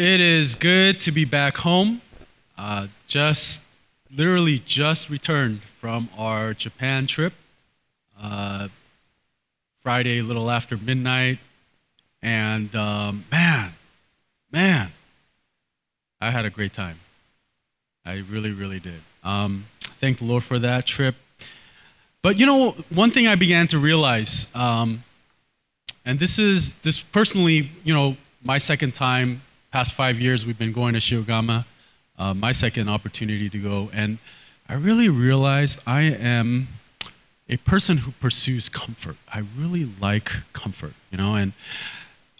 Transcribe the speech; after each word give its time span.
It 0.00 0.22
is 0.22 0.54
good 0.54 0.98
to 1.00 1.12
be 1.12 1.26
back 1.26 1.58
home. 1.58 2.00
Uh, 2.56 2.86
just 3.06 3.60
literally 4.10 4.58
just 4.60 5.10
returned 5.10 5.60
from 5.78 6.08
our 6.16 6.54
Japan 6.54 7.06
trip. 7.06 7.34
Uh, 8.18 8.68
Friday, 9.82 10.20
a 10.20 10.22
little 10.22 10.50
after 10.50 10.78
midnight, 10.78 11.38
and 12.22 12.74
um, 12.74 13.26
man, 13.30 13.74
man, 14.50 14.90
I 16.18 16.30
had 16.30 16.46
a 16.46 16.50
great 16.50 16.72
time. 16.72 16.98
I 18.06 18.24
really, 18.30 18.52
really 18.52 18.80
did. 18.80 19.02
Um, 19.22 19.66
thank 19.98 20.16
the 20.16 20.24
Lord 20.24 20.44
for 20.44 20.58
that 20.60 20.86
trip. 20.86 21.14
But 22.22 22.38
you 22.38 22.46
know, 22.46 22.70
one 22.88 23.10
thing 23.10 23.26
I 23.26 23.34
began 23.34 23.66
to 23.66 23.78
realize, 23.78 24.46
um, 24.54 25.04
and 26.06 26.18
this 26.18 26.38
is 26.38 26.70
this 26.80 27.02
personally, 27.02 27.68
you 27.84 27.92
know, 27.92 28.16
my 28.42 28.56
second 28.56 28.94
time, 28.94 29.42
past 29.70 29.94
five 29.94 30.20
years, 30.20 30.44
we've 30.44 30.58
been 30.58 30.72
going 30.72 30.94
to 30.94 31.00
Shiogama, 31.00 31.64
uh, 32.18 32.34
my 32.34 32.52
second 32.52 32.88
opportunity 32.88 33.48
to 33.48 33.58
go, 33.58 33.90
and 33.92 34.18
I 34.68 34.74
really 34.74 35.08
realized 35.08 35.80
I 35.86 36.02
am 36.02 36.68
a 37.48 37.56
person 37.56 37.98
who 37.98 38.12
pursues 38.12 38.68
comfort. 38.68 39.16
I 39.32 39.42
really 39.58 39.90
like 40.00 40.30
comfort, 40.52 40.92
you 41.10 41.18
know, 41.18 41.34
and 41.34 41.52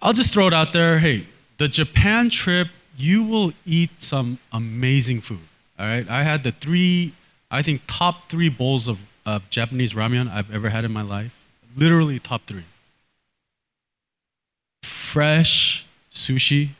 I'll 0.00 0.12
just 0.12 0.32
throw 0.32 0.46
it 0.46 0.54
out 0.54 0.72
there. 0.72 0.98
Hey, 0.98 1.26
the 1.58 1.68
Japan 1.68 2.30
trip, 2.30 2.68
you 2.96 3.22
will 3.22 3.52
eat 3.66 3.90
some 3.98 4.38
amazing 4.52 5.20
food. 5.20 5.40
All 5.78 5.86
right, 5.86 6.08
I 6.08 6.22
had 6.22 6.44
the 6.44 6.52
three, 6.52 7.12
I 7.50 7.62
think, 7.62 7.82
top 7.86 8.28
three 8.28 8.48
bowls 8.48 8.86
of 8.86 8.98
of 9.26 9.48
Japanese 9.50 9.92
ramen 9.92 10.30
I've 10.30 10.52
ever 10.52 10.68
had 10.70 10.84
in 10.84 10.92
my 10.92 11.02
life. 11.02 11.34
Literally 11.76 12.18
top 12.18 12.42
three. 12.46 12.64
Fresh 14.82 15.84
sushi. 16.12 16.70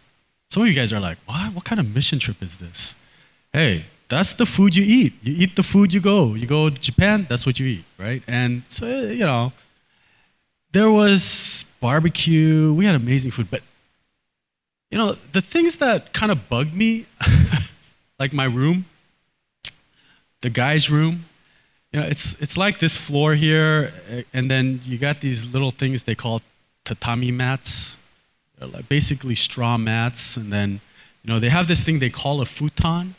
Some 0.51 0.65
of 0.65 0.69
you 0.69 0.75
guys 0.75 0.93
are 0.93 1.01
like, 1.01 1.19
what? 1.27 1.55
What 1.55 1.65
kind 1.65 1.81
of 1.81 1.95
mission 1.95 2.19
trip 2.19 2.43
is 2.43 2.57
this? 2.57 2.95
Hey, 3.53 3.85
that's 4.09 4.33
the 4.33 4.47
food 4.47 4.75
you 4.75 4.83
eat. 4.85 5.15
You 5.23 5.35
eat 5.39 5.55
the 5.55 5.63
food 5.63 5.95
you 5.95 6.01
go. 6.01 6.35
You 6.35 6.47
go 6.47 6.69
to 6.69 6.79
Japan, 6.79 7.27
that's 7.29 7.47
what 7.47 7.61
you 7.61 7.67
eat, 7.67 7.85
right? 7.99 8.23
And 8.27 8.63
so, 8.69 8.87
you 8.87 9.25
know, 9.25 9.53
there 10.73 10.91
was 10.91 11.65
barbecue. 11.81 12.75
We 12.75 12.85
had 12.85 12.97
amazing 12.97 13.31
food. 13.31 13.49
But, 13.49 13.63
you 14.91 14.99
know, 14.99 15.17
the 15.33 15.41
things 15.41 15.77
that 15.77 16.13
kind 16.13 16.33
of 16.33 16.49
bugged 16.49 16.75
me, 16.75 17.07
like 18.19 18.33
my 18.33 18.45
room, 18.45 18.87
the 20.41 20.51
guy's 20.51 20.91
room, 20.91 21.27
you 21.93 22.01
know, 22.01 22.07
it's, 22.07 22.35
it's 22.41 22.57
like 22.57 22.81
this 22.81 22.97
floor 22.97 23.35
here, 23.35 23.93
and 24.33 24.51
then 24.51 24.81
you 24.85 24.99
got 24.99 25.21
these 25.21 25.47
little 25.47 25.71
things 25.71 26.05
they 26.05 26.15
call 26.17 26.43
tatami 26.85 27.31
mats. 27.31 27.99
They're 28.61 28.69
like 28.69 28.89
basically 28.89 29.35
straw 29.35 29.79
mats, 29.79 30.37
and 30.37 30.53
then, 30.53 30.81
you 31.25 31.33
know, 31.33 31.41
they 31.41 31.49
have 31.49 31.67
this 31.67 31.83
thing 31.83 31.99
they 31.99 32.11
call 32.11 32.43
a 32.43 32.47
futon, 32.47 33.15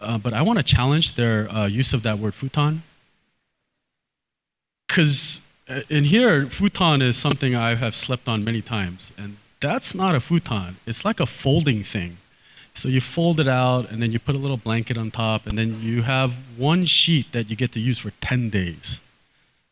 uh, 0.00 0.18
but 0.18 0.34
I 0.34 0.42
want 0.42 0.58
to 0.58 0.64
challenge 0.64 1.14
their 1.14 1.48
uh, 1.50 1.66
use 1.66 1.92
of 1.92 2.02
that 2.02 2.18
word 2.18 2.34
futon. 2.34 2.82
Because 4.88 5.40
uh, 5.68 5.82
in 5.88 6.04
here, 6.04 6.46
futon 6.46 7.02
is 7.02 7.16
something 7.16 7.54
I 7.54 7.76
have 7.76 7.94
slept 7.94 8.28
on 8.28 8.42
many 8.42 8.60
times, 8.60 9.12
and 9.16 9.36
that's 9.60 9.94
not 9.94 10.16
a 10.16 10.20
futon. 10.20 10.78
It's 10.86 11.04
like 11.04 11.20
a 11.20 11.26
folding 11.26 11.84
thing. 11.84 12.16
So 12.74 12.88
you 12.88 13.00
fold 13.00 13.38
it 13.38 13.48
out, 13.48 13.92
and 13.92 14.02
then 14.02 14.10
you 14.10 14.18
put 14.18 14.34
a 14.34 14.38
little 14.38 14.56
blanket 14.56 14.98
on 14.98 15.12
top, 15.12 15.46
and 15.46 15.56
then 15.56 15.80
you 15.80 16.02
have 16.02 16.34
one 16.56 16.84
sheet 16.84 17.30
that 17.30 17.48
you 17.48 17.54
get 17.54 17.70
to 17.72 17.80
use 17.80 17.98
for 18.00 18.10
10 18.20 18.50
days. 18.50 19.00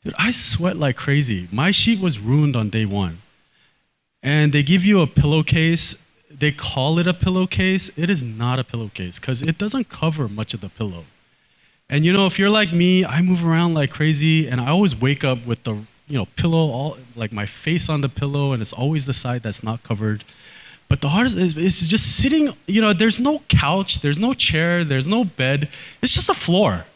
Dude, 0.04 0.14
I 0.16 0.30
sweat 0.30 0.76
like 0.76 0.96
crazy. 0.96 1.48
My 1.50 1.72
sheet 1.72 2.00
was 2.00 2.20
ruined 2.20 2.54
on 2.54 2.70
day 2.70 2.84
one. 2.84 3.18
And 4.22 4.52
they 4.52 4.62
give 4.62 4.84
you 4.84 5.00
a 5.00 5.06
pillowcase. 5.06 5.96
They 6.30 6.52
call 6.52 6.98
it 6.98 7.06
a 7.06 7.14
pillowcase. 7.14 7.90
It 7.96 8.10
is 8.10 8.22
not 8.22 8.58
a 8.58 8.64
pillowcase 8.64 9.18
because 9.18 9.42
it 9.42 9.58
doesn't 9.58 9.88
cover 9.88 10.28
much 10.28 10.54
of 10.54 10.60
the 10.60 10.68
pillow. 10.68 11.04
And 11.90 12.04
you 12.04 12.12
know, 12.12 12.26
if 12.26 12.38
you're 12.38 12.50
like 12.50 12.72
me, 12.72 13.04
I 13.04 13.22
move 13.22 13.44
around 13.46 13.74
like 13.74 13.90
crazy, 13.90 14.46
and 14.46 14.60
I 14.60 14.68
always 14.68 14.94
wake 14.94 15.24
up 15.24 15.46
with 15.46 15.64
the 15.64 15.74
you 16.06 16.18
know 16.18 16.26
pillow 16.36 16.70
all 16.70 16.98
like 17.16 17.32
my 17.32 17.46
face 17.46 17.88
on 17.88 18.02
the 18.02 18.08
pillow, 18.08 18.52
and 18.52 18.60
it's 18.60 18.72
always 18.72 19.06
the 19.06 19.14
side 19.14 19.42
that's 19.42 19.62
not 19.62 19.82
covered. 19.82 20.24
But 20.88 21.00
the 21.00 21.10
hardest 21.10 21.36
is, 21.36 21.56
is 21.56 21.88
just 21.88 22.16
sitting, 22.16 22.54
you 22.66 22.80
know, 22.80 22.94
there's 22.94 23.20
no 23.20 23.42
couch, 23.48 24.00
there's 24.00 24.18
no 24.18 24.32
chair, 24.32 24.84
there's 24.84 25.06
no 25.06 25.24
bed, 25.24 25.68
it's 26.00 26.14
just 26.14 26.30
a 26.30 26.34
floor. 26.34 26.86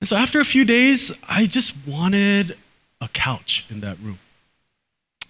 And 0.00 0.08
so 0.08 0.16
after 0.16 0.40
a 0.40 0.44
few 0.44 0.64
days, 0.64 1.12
I 1.28 1.46
just 1.46 1.74
wanted 1.86 2.56
a 3.00 3.08
couch 3.08 3.64
in 3.68 3.80
that 3.80 3.98
room. 3.98 4.18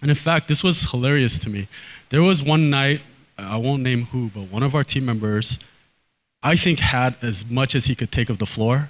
And 0.01 0.09
in 0.09 0.15
fact, 0.15 0.47
this 0.47 0.63
was 0.63 0.89
hilarious 0.89 1.37
to 1.39 1.49
me. 1.49 1.67
There 2.09 2.23
was 2.23 2.41
one 2.41 2.69
night, 2.69 3.01
I 3.37 3.57
won't 3.57 3.83
name 3.83 4.05
who, 4.05 4.29
but 4.29 4.43
one 4.51 4.63
of 4.63 4.75
our 4.75 4.83
team 4.83 5.05
members, 5.05 5.59
I 6.43 6.55
think, 6.55 6.79
had 6.79 7.15
as 7.21 7.45
much 7.45 7.75
as 7.75 7.85
he 7.85 7.95
could 7.95 8.11
take 8.11 8.29
of 8.29 8.39
the 8.39 8.45
floor. 8.45 8.89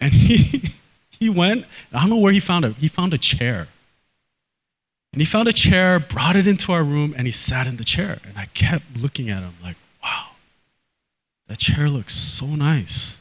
And 0.00 0.12
he, 0.12 0.74
he 1.10 1.28
went, 1.28 1.64
I 1.92 2.00
don't 2.00 2.10
know 2.10 2.16
where 2.16 2.32
he 2.32 2.40
found 2.40 2.64
it, 2.64 2.74
he 2.76 2.88
found 2.88 3.14
a 3.14 3.18
chair. 3.18 3.68
And 5.12 5.20
he 5.20 5.26
found 5.26 5.46
a 5.46 5.52
chair, 5.52 6.00
brought 6.00 6.36
it 6.36 6.46
into 6.46 6.72
our 6.72 6.82
room, 6.82 7.14
and 7.16 7.26
he 7.26 7.32
sat 7.32 7.66
in 7.66 7.76
the 7.76 7.84
chair. 7.84 8.18
And 8.26 8.38
I 8.38 8.46
kept 8.46 8.96
looking 8.96 9.28
at 9.28 9.40
him 9.40 9.52
like, 9.62 9.76
wow, 10.02 10.28
that 11.48 11.58
chair 11.58 11.90
looks 11.90 12.14
so 12.14 12.46
nice. 12.46 13.18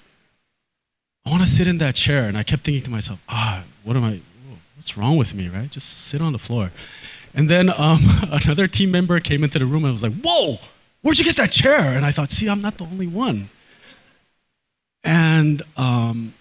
I 1.26 1.30
want 1.30 1.44
to 1.44 1.50
sit 1.50 1.68
in 1.68 1.78
that 1.80 1.96
chair. 1.96 2.28
And 2.28 2.38
I 2.38 2.44
kept 2.44 2.64
thinking 2.64 2.84
to 2.84 2.90
myself, 2.90 3.20
ah, 3.28 3.64
what 3.84 3.98
am 3.98 4.06
I, 4.06 4.22
what's 4.78 4.98
wrong 4.98 5.18
with 5.18 5.36
me, 5.36 5.50
right? 5.50 5.70
Just 5.70 6.08
sit 6.08 6.22
on 6.22 6.32
the 6.32 6.40
floor. 6.40 6.72
And 7.34 7.50
then 7.50 7.70
um, 7.70 8.02
another 8.32 8.68
team 8.68 8.92
member 8.92 9.20
came 9.20 9.44
into 9.44 9.60
the 9.60 9.66
room 9.66 9.84
and 9.84 9.94
was 9.94 10.04
like, 10.04 10.14
whoa, 10.24 10.58
where'd 11.02 11.18
you 11.18 11.26
get 11.26 11.38
that 11.38 11.52
chair? 11.52 11.80
And 11.80 12.06
I 12.06 12.12
thought, 12.12 12.32
see, 12.32 12.48
I'm 12.50 12.62
not 12.62 12.78
the 12.78 12.86
only 12.86 13.08
one. 13.08 13.50
And, 15.04 15.64
um, 15.78 16.34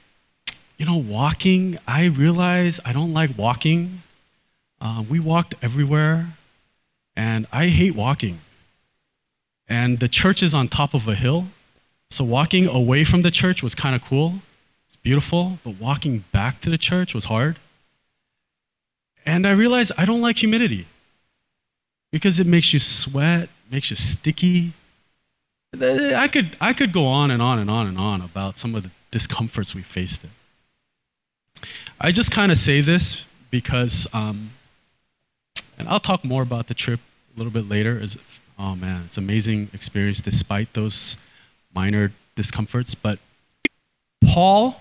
you 0.76 0.86
know, 0.86 0.96
walking, 0.96 1.78
I 1.86 2.04
realize 2.04 2.80
I 2.84 2.92
don't 2.92 3.12
like 3.12 3.36
walking 3.38 4.02
uh, 4.80 5.04
we 5.08 5.20
walked 5.20 5.54
everywhere, 5.60 6.28
and 7.14 7.46
I 7.52 7.66
hate 7.66 7.94
walking. 7.94 8.40
And 9.68 9.98
the 10.00 10.08
church 10.08 10.42
is 10.42 10.54
on 10.54 10.68
top 10.68 10.94
of 10.94 11.06
a 11.06 11.14
hill, 11.14 11.46
so 12.10 12.24
walking 12.24 12.66
away 12.66 13.04
from 13.04 13.22
the 13.22 13.30
church 13.30 13.62
was 13.62 13.74
kind 13.74 13.94
of 13.94 14.02
cool. 14.02 14.36
It's 14.86 14.96
beautiful, 14.96 15.58
but 15.64 15.74
walking 15.78 16.24
back 16.32 16.60
to 16.62 16.70
the 16.70 16.78
church 16.78 17.14
was 17.14 17.26
hard. 17.26 17.58
And 19.26 19.46
I 19.46 19.50
realized 19.50 19.92
I 19.96 20.04
don't 20.04 20.20
like 20.20 20.38
humidity 20.38 20.86
because 22.10 22.40
it 22.40 22.46
makes 22.46 22.72
you 22.72 22.78
sweat, 22.78 23.48
makes 23.70 23.90
you 23.90 23.96
sticky. 23.96 24.72
I 25.80 26.28
could, 26.28 26.56
I 26.60 26.72
could 26.72 26.92
go 26.92 27.06
on 27.06 27.30
and 27.30 27.40
on 27.40 27.58
and 27.58 27.70
on 27.70 27.86
and 27.86 27.96
on 27.98 28.20
about 28.22 28.58
some 28.58 28.74
of 28.74 28.82
the 28.82 28.90
discomforts 29.10 29.74
we 29.74 29.82
faced. 29.82 30.24
It. 30.24 31.66
I 32.00 32.10
just 32.10 32.30
kind 32.30 32.50
of 32.50 32.58
say 32.58 32.80
this 32.80 33.26
because 33.50 34.08
um, 34.12 34.50
and 35.80 35.88
I'll 35.88 35.98
talk 35.98 36.24
more 36.24 36.42
about 36.42 36.66
the 36.66 36.74
trip 36.74 37.00
a 37.34 37.38
little 37.38 37.52
bit 37.52 37.68
later. 37.68 37.98
It's, 37.98 38.18
oh 38.58 38.76
man, 38.76 39.04
it's 39.06 39.16
an 39.16 39.24
amazing 39.24 39.70
experience 39.72 40.20
despite 40.20 40.74
those 40.74 41.16
minor 41.74 42.12
discomforts. 42.36 42.94
But 42.94 43.18
Paul 44.22 44.80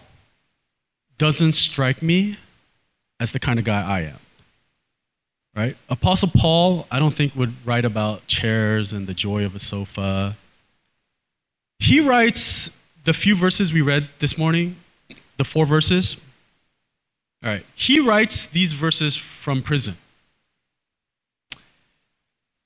doesn't 1.18 1.54
strike 1.54 2.02
me 2.02 2.36
as 3.20 3.32
the 3.32 3.40
kind 3.40 3.60
of 3.60 3.66
guy 3.66 3.82
I 3.82 4.02
am. 4.02 4.20
Right? 5.56 5.76
Apostle 5.90 6.30
Paul, 6.34 6.88
I 6.90 7.00
don't 7.00 7.14
think 7.14 7.36
would 7.36 7.54
write 7.66 7.86
about 7.86 8.28
chairs 8.28 8.94
and 8.94 9.08
the 9.08 9.14
joy 9.14 9.44
of 9.44 9.56
a 9.56 9.60
sofa. 9.60 10.38
He 11.80 12.00
writes 12.00 12.70
the 13.04 13.14
few 13.14 13.36
verses 13.36 13.74
we 13.74 13.82
read 13.82 14.10
this 14.20 14.38
morning, 14.38 14.78
the 15.38 15.44
four 15.44 15.66
verses. 15.66 16.18
All 17.44 17.50
right. 17.50 17.66
He 17.76 18.00
writes 18.00 18.46
these 18.48 18.74
verses 18.74 19.18
from 19.18 19.62
prison 19.62 19.98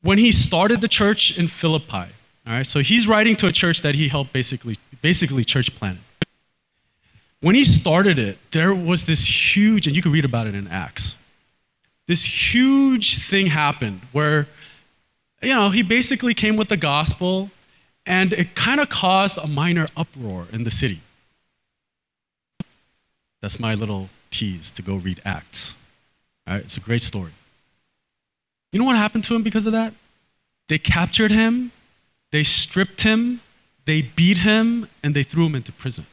when 0.04 0.18
he 0.18 0.32
started 0.32 0.82
the 0.82 0.88
church 0.88 1.36
in 1.36 1.48
Philippi. 1.48 2.12
All 2.46 2.54
right, 2.54 2.68
so 2.68 2.82
he's 2.82 3.08
writing 3.08 3.36
to 3.38 3.48
a 3.48 3.52
church 3.52 3.82
that 3.82 3.96
he 3.96 4.10
helped 4.10 4.34
basically, 4.34 4.78
basically 5.02 5.44
church 5.44 5.74
planted. 5.76 6.04
When 7.42 7.56
he 7.56 7.66
started 7.66 8.20
it, 8.20 8.38
there 8.52 8.76
was 8.76 9.06
this 9.06 9.56
huge, 9.56 9.88
and 9.88 9.96
you 9.96 10.02
can 10.02 10.12
read 10.12 10.26
about 10.26 10.48
it 10.48 10.56
in 10.56 10.68
Acts. 10.68 11.18
This 12.08 12.54
huge 12.54 13.26
thing 13.26 13.48
happened 13.48 14.02
where, 14.12 14.48
you 15.42 15.56
know, 15.56 15.70
he 15.70 15.82
basically 15.82 16.34
came 16.34 16.58
with 16.58 16.68
the 16.68 16.78
gospel, 16.78 17.50
and 18.06 18.34
it 18.34 18.56
kind 18.56 18.82
of 18.82 18.90
caused 18.90 19.38
a 19.38 19.48
minor 19.48 19.88
uproar 19.96 20.48
in 20.52 20.64
the 20.64 20.72
city. 20.72 21.02
That's 23.42 23.60
my 23.60 23.74
little 23.76 24.10
tease 24.32 24.72
to 24.72 24.82
go 24.82 24.96
read 24.96 25.22
Acts. 25.26 25.76
All 26.48 26.56
right, 26.56 26.64
it's 26.64 26.78
a 26.78 26.82
great 26.82 27.02
story. 27.02 27.32
You 28.72 28.80
know 28.80 28.86
what 28.86 28.96
happened 28.96 29.24
to 29.26 29.36
him 29.36 29.44
because 29.44 29.66
of 29.66 29.72
that? 29.72 29.94
They 30.68 30.78
captured 30.78 31.32
him, 31.32 31.72
they 32.32 32.44
stripped 32.44 33.04
him, 33.04 33.42
they 33.86 34.02
beat 34.02 34.38
him, 34.38 34.88
and 35.04 35.16
they 35.16 35.24
threw 35.24 35.46
him 35.46 35.56
into 35.56 35.72
prison. 35.72 36.06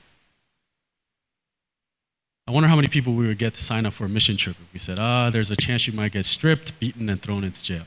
I 2.50 2.52
wonder 2.52 2.68
how 2.68 2.74
many 2.74 2.88
people 2.88 3.12
we 3.12 3.28
would 3.28 3.38
get 3.38 3.54
to 3.54 3.62
sign 3.62 3.86
up 3.86 3.92
for 3.92 4.06
a 4.06 4.08
mission 4.08 4.36
trip 4.36 4.56
if 4.60 4.72
we 4.72 4.80
said, 4.80 4.98
ah, 4.98 5.28
oh, 5.28 5.30
there's 5.30 5.52
a 5.52 5.56
chance 5.56 5.86
you 5.86 5.92
might 5.92 6.10
get 6.10 6.24
stripped, 6.24 6.76
beaten, 6.80 7.08
and 7.08 7.22
thrown 7.22 7.44
into 7.44 7.62
jail. 7.62 7.84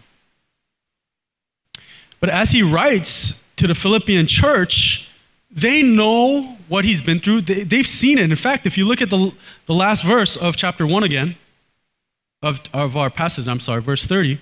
But 2.21 2.29
as 2.29 2.51
he 2.51 2.63
writes 2.63 3.41
to 3.57 3.67
the 3.67 3.75
Philippian 3.75 4.25
church, 4.25 5.09
they 5.51 5.81
know 5.81 6.55
what 6.69 6.85
he's 6.85 7.01
been 7.01 7.19
through. 7.19 7.41
They, 7.41 7.65
they've 7.65 7.85
seen 7.85 8.17
it. 8.17 8.31
In 8.31 8.37
fact, 8.37 8.65
if 8.65 8.77
you 8.77 8.85
look 8.85 9.01
at 9.01 9.09
the, 9.09 9.33
the 9.65 9.73
last 9.73 10.01
verse 10.05 10.37
of 10.37 10.55
chapter 10.55 10.87
1 10.87 11.03
again, 11.03 11.35
of, 12.41 12.61
of 12.71 12.95
our 12.95 13.09
passage, 13.09 13.49
I'm 13.49 13.59
sorry, 13.59 13.81
verse 13.81 14.05
30, 14.05 14.39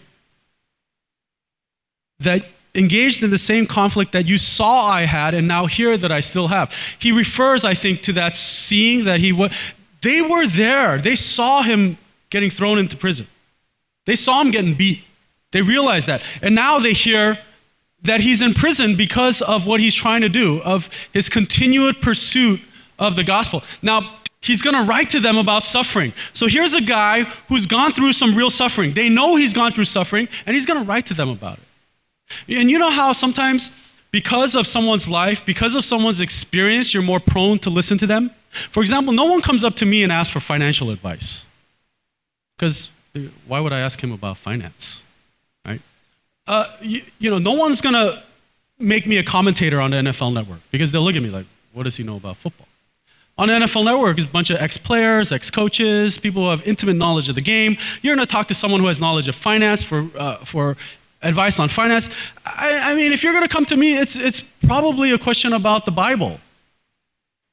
that 2.19 2.45
engaged 2.75 3.23
in 3.23 3.31
the 3.31 3.39
same 3.39 3.65
conflict 3.65 4.11
that 4.11 4.27
you 4.27 4.37
saw 4.37 4.85
I 4.85 5.05
had 5.05 5.33
and 5.33 5.47
now 5.47 5.65
hear 5.65 5.97
that 5.97 6.11
I 6.11 6.19
still 6.19 6.49
have. 6.49 6.71
He 6.99 7.11
refers, 7.11 7.65
I 7.65 7.73
think, 7.73 8.03
to 8.03 8.13
that 8.13 8.35
seeing 8.35 9.05
that 9.05 9.19
he 9.19 9.31
was. 9.31 9.51
They 10.01 10.21
were 10.21 10.47
there. 10.47 10.97
They 10.97 11.15
saw 11.15 11.61
him 11.61 11.97
getting 12.29 12.49
thrown 12.49 12.77
into 12.77 12.95
prison. 12.95 13.27
They 14.05 14.15
saw 14.15 14.41
him 14.41 14.51
getting 14.51 14.73
beat. 14.73 15.03
They 15.51 15.61
realized 15.61 16.07
that. 16.07 16.23
And 16.41 16.55
now 16.55 16.79
they 16.79 16.93
hear 16.93 17.37
that 18.03 18.21
he's 18.21 18.41
in 18.41 18.53
prison 18.53 18.95
because 18.95 19.41
of 19.41 19.67
what 19.67 19.79
he's 19.79 19.93
trying 19.93 20.21
to 20.21 20.29
do, 20.29 20.59
of 20.61 20.89
his 21.13 21.29
continued 21.29 22.01
pursuit 22.01 22.59
of 22.97 23.15
the 23.15 23.23
gospel. 23.23 23.63
Now, 23.81 24.15
he's 24.39 24.61
going 24.61 24.75
to 24.75 24.83
write 24.83 25.11
to 25.11 25.19
them 25.19 25.37
about 25.37 25.63
suffering. 25.63 26.13
So 26.33 26.47
here's 26.47 26.73
a 26.73 26.81
guy 26.81 27.23
who's 27.47 27.67
gone 27.67 27.93
through 27.93 28.13
some 28.13 28.35
real 28.35 28.49
suffering. 28.49 28.93
They 28.93 29.07
know 29.07 29.35
he's 29.35 29.53
gone 29.53 29.71
through 29.71 29.85
suffering, 29.85 30.27
and 30.45 30.55
he's 30.55 30.65
going 30.65 30.79
to 30.79 30.85
write 30.85 31.05
to 31.07 31.13
them 31.13 31.29
about 31.29 31.59
it. 31.59 32.57
And 32.59 32.71
you 32.71 32.79
know 32.79 32.89
how 32.89 33.11
sometimes, 33.11 33.71
because 34.11 34.55
of 34.55 34.67
someone's 34.67 35.07
life, 35.07 35.45
because 35.45 35.75
of 35.75 35.85
someone's 35.85 36.21
experience, 36.21 36.93
you're 36.93 37.03
more 37.03 37.19
prone 37.19 37.59
to 37.59 37.69
listen 37.69 37.97
to 37.99 38.07
them? 38.07 38.31
For 38.71 38.81
example, 38.81 39.13
no 39.13 39.25
one 39.25 39.41
comes 39.41 39.63
up 39.63 39.75
to 39.77 39.85
me 39.85 40.03
and 40.03 40.11
asks 40.11 40.31
for 40.33 40.39
financial 40.39 40.91
advice. 40.91 41.45
Because 42.57 42.89
why 43.47 43.59
would 43.59 43.73
I 43.73 43.79
ask 43.79 44.01
him 44.01 44.11
about 44.11 44.37
finance? 44.37 45.03
Right? 45.65 45.81
Uh, 46.45 46.67
you, 46.81 47.03
you 47.19 47.29
know, 47.29 47.37
no 47.37 47.53
one's 47.53 47.81
going 47.81 47.95
to 47.95 48.21
make 48.77 49.07
me 49.07 49.17
a 49.17 49.23
commentator 49.23 49.79
on 49.79 49.91
the 49.91 49.97
NFL 49.97 50.33
network 50.33 50.59
because 50.71 50.91
they'll 50.91 51.03
look 51.03 51.15
at 51.15 51.23
me 51.23 51.29
like, 51.29 51.45
what 51.73 51.83
does 51.83 51.95
he 51.95 52.03
know 52.03 52.17
about 52.17 52.37
football? 52.37 52.67
On 53.37 53.47
the 53.47 53.53
NFL 53.53 53.85
Network, 53.85 54.17
there's 54.17 54.27
a 54.27 54.31
bunch 54.31 54.51
of 54.51 54.57
ex 54.61 54.77
players, 54.77 55.31
ex 55.31 55.49
coaches, 55.49 56.19
people 56.19 56.43
who 56.43 56.49
have 56.49 56.61
intimate 56.67 56.95
knowledge 56.95 57.29
of 57.29 57.35
the 57.35 57.41
game. 57.41 57.77
You're 58.01 58.15
going 58.15 58.27
to 58.27 58.31
talk 58.31 58.47
to 58.49 58.53
someone 58.53 58.81
who 58.81 58.87
has 58.87 58.99
knowledge 58.99 59.27
of 59.27 59.35
finance 59.35 59.83
for, 59.83 60.07
uh, 60.15 60.37
for 60.45 60.77
advice 61.21 61.59
on 61.59 61.69
finance. 61.69 62.09
I, 62.45 62.91
I 62.91 62.95
mean, 62.95 63.11
if 63.11 63.23
you're 63.23 63.33
going 63.33 63.47
to 63.47 63.53
come 63.53 63.65
to 63.67 63.77
me, 63.77 63.97
it's, 63.97 64.15
it's 64.15 64.41
probably 64.65 65.11
a 65.11 65.17
question 65.17 65.53
about 65.53 65.85
the 65.85 65.91
Bible 65.91 66.39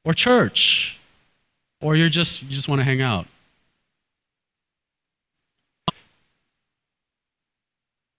or 0.04 0.14
church, 0.14 0.98
or 1.80 1.96
you're 1.96 2.08
just, 2.08 2.42
you 2.42 2.48
just 2.50 2.68
want 2.68 2.80
to 2.80 2.84
hang 2.84 3.02
out. 3.02 3.26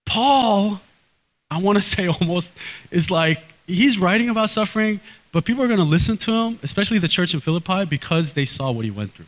Paul, 0.05 0.81
I 1.51 1.59
want 1.59 1.77
to 1.77 1.81
say 1.81 2.07
almost, 2.21 2.51
is 2.91 3.11
like, 3.11 3.41
he's 3.67 3.97
writing 3.97 4.29
about 4.29 4.49
suffering, 4.49 4.99
but 5.31 5.45
people 5.45 5.63
are 5.63 5.67
going 5.67 5.79
to 5.79 5.85
listen 5.85 6.17
to 6.17 6.31
him, 6.31 6.59
especially 6.63 6.97
the 6.97 7.07
church 7.07 7.33
in 7.33 7.39
Philippi, 7.39 7.85
because 7.85 8.33
they 8.33 8.45
saw 8.45 8.71
what 8.71 8.85
he 8.85 8.91
went 8.91 9.13
through. 9.13 9.27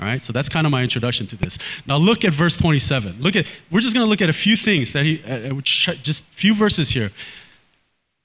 All 0.00 0.06
right, 0.06 0.22
so 0.22 0.32
that's 0.32 0.48
kind 0.48 0.66
of 0.66 0.70
my 0.70 0.82
introduction 0.82 1.26
to 1.28 1.36
this. 1.36 1.58
Now 1.86 1.96
look 1.96 2.24
at 2.24 2.32
verse 2.32 2.56
27. 2.56 3.20
Look 3.20 3.34
at, 3.34 3.46
we're 3.70 3.80
just 3.80 3.94
going 3.94 4.06
to 4.06 4.08
look 4.08 4.22
at 4.22 4.28
a 4.28 4.34
few 4.34 4.56
things 4.56 4.92
that 4.92 5.04
he, 5.04 5.22
uh, 5.24 5.56
uh 5.56 5.60
just 5.60 6.24
few 6.26 6.54
verses 6.54 6.90
here. 6.90 7.10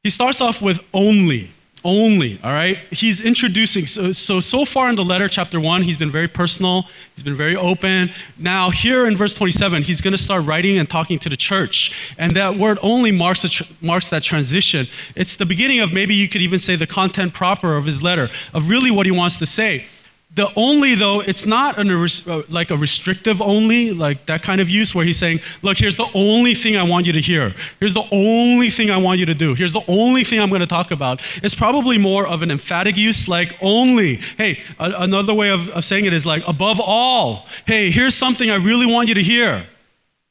He 0.04 0.10
starts 0.10 0.42
off 0.42 0.62
with 0.62 0.80
only 0.94 1.50
only, 1.86 2.40
all 2.44 2.52
right? 2.52 2.78
He's 2.92 3.20
introducing, 3.20 3.88
so, 3.88 4.12
so, 4.14 4.40
so 4.40 4.66
far 4.66 4.90
in 4.90 4.96
the 4.96 5.04
letter, 5.04 5.28
chapter 5.28 5.60
1, 5.60 5.82
he's 5.82 5.98
been 5.98 6.12
very 6.12 6.28
personal, 6.28 6.86
he's 7.16 7.24
been 7.24 7.36
very 7.36 7.56
open. 7.56 8.12
Now, 8.38 8.70
here 8.70 9.06
in 9.06 9.18
verse 9.18 9.34
27, 9.34 9.84
he's 9.84 10.00
going 10.00 10.14
to 10.14 10.22
start 10.22 10.46
writing 10.46 10.78
and 10.78 10.90
talking 10.90 11.20
to 11.20 11.30
the 11.30 11.38
church. 11.38 11.94
And 12.18 12.32
that 12.36 12.58
word 12.58 12.80
only 12.82 13.12
marks, 13.12 13.48
tr- 13.50 13.64
marks 13.82 14.08
that 14.10 14.24
transition. 14.24 14.88
It's 15.16 15.36
the 15.36 15.46
beginning 15.46 15.82
of 15.82 15.92
maybe 15.92 16.16
you 16.16 16.30
could 16.30 16.42
even 16.42 16.60
say 16.60 16.76
the 16.76 16.88
content 16.88 17.34
proper 17.34 17.76
of 17.76 17.86
his 17.86 18.02
letter, 18.02 18.30
of 18.54 18.70
really 18.70 18.92
what 18.92 19.06
he 19.06 19.12
wants 19.12 19.38
to 19.38 19.46
say. 19.46 19.86
The 20.36 20.52
only, 20.56 20.96
though, 20.96 21.20
it's 21.20 21.46
not 21.46 21.78
an, 21.78 21.92
uh, 21.92 22.42
like 22.50 22.72
a 22.72 22.78
restrictive 22.78 23.40
only, 23.40 23.92
like 23.92 24.26
that 24.26 24.42
kind 24.42 24.60
of 24.60 24.68
use 24.68 24.96
where 24.96 25.06
he's 25.06 25.20
saying, 25.20 25.42
look, 25.62 25.78
here's 25.78 25.96
the 25.96 26.10
only 26.16 26.56
thing 26.56 26.76
I 26.76 26.82
want 26.82 27.06
you 27.06 27.14
to 27.14 27.22
hear. 27.22 27.54
Here's 27.80 27.94
the 27.94 28.08
only 28.12 28.72
thing 28.72 28.90
I 28.90 28.98
want 28.98 29.20
you 29.20 29.28
to 29.28 29.36
do. 29.36 29.54
Here's 29.54 29.74
the 29.74 29.84
only 29.88 30.24
thing 30.24 30.40
I'm 30.40 30.50
going 30.50 30.62
to 30.62 30.68
talk 30.68 30.90
about. 30.90 31.22
It's 31.44 31.54
probably 31.54 32.00
more 32.00 32.26
of 32.26 32.42
an 32.42 32.50
emphatic 32.50 32.98
use, 32.98 33.28
like 33.28 33.56
only. 33.62 34.16
Hey, 34.38 34.60
a- 34.80 34.94
another 35.04 35.36
way 35.36 35.52
of, 35.52 35.70
of 35.70 35.86
saying 35.86 36.06
it 36.06 36.14
is 36.14 36.26
like 36.26 36.42
above 36.48 36.80
all. 36.80 37.46
Hey, 37.68 37.92
here's 37.92 38.16
something 38.16 38.50
I 38.50 38.56
really 38.56 38.88
want 38.88 39.10
you 39.10 39.16
to 39.16 39.24
hear. 39.24 39.68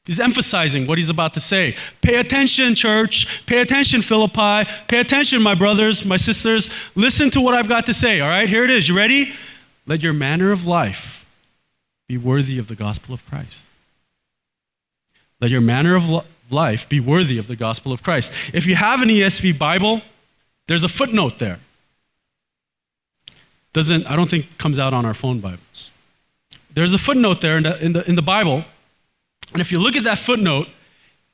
He's 0.04 0.18
emphasizing 0.18 0.88
what 0.88 0.98
he's 0.98 1.10
about 1.10 1.32
to 1.34 1.40
say. 1.40 1.76
Pay 2.00 2.16
attention, 2.16 2.74
church. 2.74 3.46
Pay 3.46 3.60
attention, 3.60 4.02
Philippi. 4.02 4.68
Pay 4.88 4.98
attention, 4.98 5.40
my 5.42 5.54
brothers, 5.54 6.04
my 6.04 6.16
sisters. 6.16 6.70
Listen 6.96 7.30
to 7.30 7.40
what 7.40 7.54
I've 7.54 7.68
got 7.68 7.86
to 7.86 7.94
say. 7.94 8.20
All 8.20 8.28
right, 8.28 8.48
here 8.48 8.64
it 8.64 8.70
is. 8.70 8.88
You 8.88 8.96
ready? 8.96 9.32
Let 9.86 10.02
your 10.02 10.12
manner 10.12 10.52
of 10.52 10.66
life 10.66 11.26
be 12.08 12.16
worthy 12.16 12.58
of 12.58 12.68
the 12.68 12.76
gospel 12.76 13.14
of 13.14 13.24
Christ. 13.26 13.60
Let 15.40 15.50
your 15.50 15.60
manner 15.60 15.96
of 15.96 16.24
life 16.50 16.88
be 16.88 17.00
worthy 17.00 17.38
of 17.38 17.46
the 17.48 17.56
gospel 17.56 17.92
of 17.92 18.02
Christ. 18.02 18.32
If 18.52 18.66
you 18.66 18.76
have 18.76 19.02
an 19.02 19.08
ESV 19.08 19.58
Bible, 19.58 20.02
there's 20.68 20.84
a 20.84 20.88
footnote 20.88 21.38
there. 21.38 21.58
Doesn't, 23.72 24.06
I 24.06 24.14
don't 24.14 24.30
think 24.30 24.58
comes 24.58 24.78
out 24.78 24.94
on 24.94 25.04
our 25.04 25.14
phone 25.14 25.40
Bibles. 25.40 25.90
There's 26.74 26.92
a 26.92 26.98
footnote 26.98 27.40
there 27.40 27.56
in 27.56 27.64
the, 27.64 27.84
in 27.84 27.92
the, 27.92 28.08
in 28.08 28.14
the 28.14 28.22
Bible. 28.22 28.64
And 29.52 29.60
if 29.60 29.72
you 29.72 29.78
look 29.78 29.96
at 29.96 30.04
that 30.04 30.18
footnote, 30.18 30.68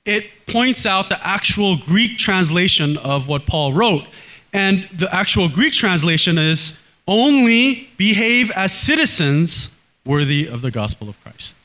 it 0.05 0.25
points 0.47 0.87
out 0.87 1.09
the 1.09 1.27
actual 1.27 1.77
Greek 1.77 2.17
translation 2.17 2.97
of 2.97 3.29
what 3.29 3.47
Paul 3.47 3.73
wrote. 3.73 4.05
And 4.53 4.85
the 4.95 5.15
actual 5.15 5.49
Greek 5.49 5.75
translation 5.75 6.39
is 6.39 6.73
only 7.09 7.89
behave 7.97 8.51
as 8.51 8.73
citizens 8.73 9.71
worthy 10.05 10.47
of 10.47 10.63
the 10.63 10.71
gospel 10.71 11.09
of 11.09 11.21
Christ. 11.23 11.57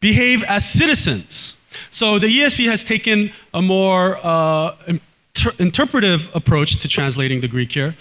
Behave 0.00 0.42
as 0.44 0.68
citizens. 0.68 1.56
So 1.90 2.18
the 2.18 2.28
ESV 2.28 2.66
has 2.66 2.84
taken 2.84 3.32
a 3.52 3.60
more 3.60 4.18
uh, 4.22 4.76
inter- 4.86 5.52
interpretive 5.58 6.30
approach 6.34 6.76
to 6.78 6.88
translating 6.88 7.40
the 7.40 7.48
Greek 7.48 7.72
here. 7.72 7.94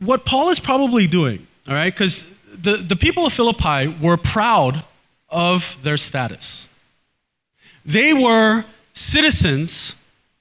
What 0.00 0.24
Paul 0.24 0.50
is 0.50 0.60
probably 0.60 1.06
doing, 1.06 1.46
all 1.66 1.74
right, 1.74 1.92
because 1.92 2.26
the, 2.52 2.76
the 2.76 2.96
people 2.96 3.26
of 3.26 3.32
Philippi 3.32 3.88
were 4.00 4.16
proud 4.16 4.84
of 5.28 5.76
their 5.82 5.96
status. 5.96 6.68
They 7.84 8.12
were 8.12 8.64
citizens 8.94 9.94